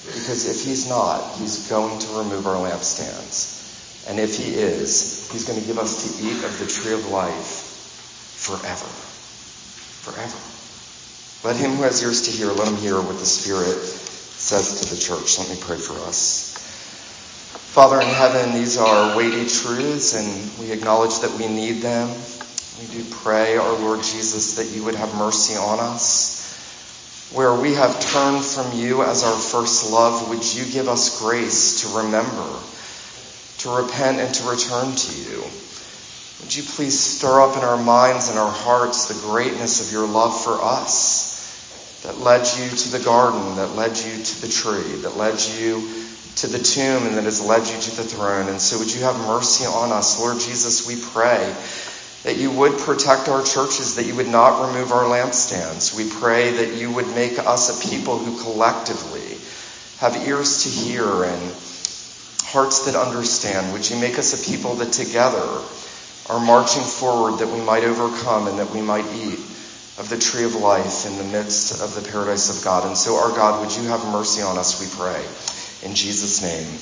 Because 0.07 0.49
if 0.49 0.65
he's 0.65 0.89
not, 0.89 1.37
he's 1.37 1.69
going 1.69 1.99
to 1.99 2.19
remove 2.19 2.47
our 2.47 2.57
lampstands. 2.57 4.07
And 4.07 4.21
if 4.21 4.37
he 4.37 4.55
is, 4.55 5.31
he's 5.33 5.45
going 5.45 5.61
to 5.61 5.67
give 5.67 5.79
us 5.79 6.05
to 6.05 6.25
eat 6.25 6.45
of 6.45 6.59
the 6.59 6.67
tree 6.67 6.93
of 6.93 7.07
life 7.09 7.73
forever. 8.37 8.89
Forever. 10.05 10.39
Let 11.49 11.57
him 11.57 11.77
who 11.77 11.83
has 11.85 12.03
ears 12.03 12.23
to 12.23 12.31
hear, 12.31 12.49
let 12.49 12.69
him 12.69 12.77
hear 12.77 12.97
what 13.01 13.19
the 13.19 13.25
Spirit 13.25 13.81
says 13.81 14.81
to 14.81 14.95
the 14.95 15.01
church. 15.01 15.39
Let 15.39 15.49
me 15.49 15.57
pray 15.61 15.79
for 15.79 15.95
us. 16.07 16.44
Father 17.75 18.01
in 18.01 18.07
heaven, 18.07 18.55
these 18.55 18.79
are 18.79 19.17
weighty 19.17 19.49
truths, 19.49 20.15
and 20.15 20.59
we 20.61 20.71
acknowledge 20.71 21.19
that 21.19 21.33
we 21.33 21.49
need 21.49 21.83
them. 21.83 22.09
We 22.79 22.87
do 22.87 23.05
pray, 23.11 23.57
our 23.57 23.73
Lord 23.73 23.99
Jesus, 24.03 24.55
that 24.55 24.67
you 24.67 24.85
would 24.85 24.95
have 24.95 25.13
mercy 25.17 25.57
on 25.57 25.81
us. 25.81 27.31
Where 27.35 27.53
we 27.53 27.75
have 27.75 27.99
turned 27.99 28.45
from 28.45 28.79
you 28.79 29.03
as 29.03 29.25
our 29.25 29.37
first 29.37 29.91
love, 29.91 30.29
would 30.29 30.55
you 30.55 30.65
give 30.73 30.89
us 30.89 31.19
grace 31.21 31.83
to 31.83 31.99
remember? 31.99 32.61
to 33.65 33.71
repent 33.71 34.21
and 34.21 34.35
to 34.35 34.45
return 34.51 34.95
to 34.95 35.19
you. 35.19 35.41
Would 36.41 36.55
you 36.55 36.63
please 36.65 37.01
stir 37.01 37.41
up 37.41 37.57
in 37.57 37.65
our 37.65 37.83
minds 37.83 38.29
and 38.29 38.39
our 38.39 38.51
hearts 38.51 39.07
the 39.07 39.27
greatness 39.27 39.87
of 39.87 39.91
your 39.91 40.07
love 40.07 40.45
for 40.45 40.63
us 40.63 42.03
that 42.03 42.19
led 42.19 42.47
you 42.59 42.69
to 42.69 42.89
the 42.91 43.03
garden, 43.03 43.57
that 43.57 43.75
led 43.75 43.97
you 43.97 44.23
to 44.23 44.41
the 44.43 44.49
tree, 44.49 45.01
that 45.01 45.17
led 45.17 45.41
you 45.41 46.04
to 46.37 46.47
the 46.47 46.59
tomb, 46.59 47.07
and 47.07 47.17
that 47.17 47.25
has 47.25 47.41
led 47.41 47.67
you 47.67 47.81
to 47.81 47.97
the 47.97 48.05
throne. 48.05 48.49
And 48.49 48.61
so 48.61 48.79
would 48.79 48.93
you 48.93 49.03
have 49.03 49.17
mercy 49.19 49.65
on 49.65 49.93
us, 49.93 50.19
Lord 50.19 50.41
Jesus, 50.41 50.87
we 50.87 51.01
pray 51.11 51.55
that 52.25 52.37
you 52.39 52.51
would 52.51 52.79
protect 52.79 53.29
our 53.29 53.43
churches, 53.43 53.97
that 53.97 54.07
you 54.07 54.15
would 54.15 54.29
not 54.29 54.67
remove 54.67 54.93
our 54.93 55.05
lampstands. 55.05 55.97
We 55.97 56.09
pray 56.09 56.51
that 56.53 56.75
you 56.75 56.91
would 56.93 57.09
make 57.09 57.39
us 57.39 57.71
a 57.71 57.89
people 57.89 58.19
who 58.19 58.41
collectively 58.43 59.39
have 59.99 60.27
ears 60.27 60.65
to 60.65 60.69
hear 60.71 61.25
and 61.25 61.53
hearts 62.43 62.87
that 62.87 62.95
understand. 62.95 63.73
Would 63.73 63.89
you 63.89 63.97
make 63.97 64.19
us 64.19 64.33
a 64.33 64.51
people 64.51 64.77
that 64.77 64.93
together 64.93 65.63
are 66.31 66.41
marching 66.41 66.83
forward 66.83 67.39
that 67.41 67.49
we 67.49 67.61
might 67.61 67.85
overcome 67.85 68.49
and 68.49 68.59
that 68.59 68.71
we 68.71 68.81
might 68.81 69.07
eat 69.15 69.39
of 69.99 70.09
the 70.09 70.19
tree 70.19 70.45
of 70.45 70.55
life 70.55 71.07
in 71.07 71.19
the 71.19 71.25
midst 71.25 71.81
of 71.81 71.95
the 71.95 72.11
paradise 72.11 72.57
of 72.57 72.65
God. 72.65 72.87
And 72.87 72.97
so, 72.97 73.17
our 73.17 73.31
God, 73.31 73.61
would 73.61 73.77
you 73.77 73.89
have 73.89 74.05
mercy 74.07 74.43
on 74.43 74.59
us, 74.59 74.81
we 74.81 74.89
pray. 74.91 75.23
In 75.85 75.95
Jesus' 75.95 76.43
name. 76.43 76.79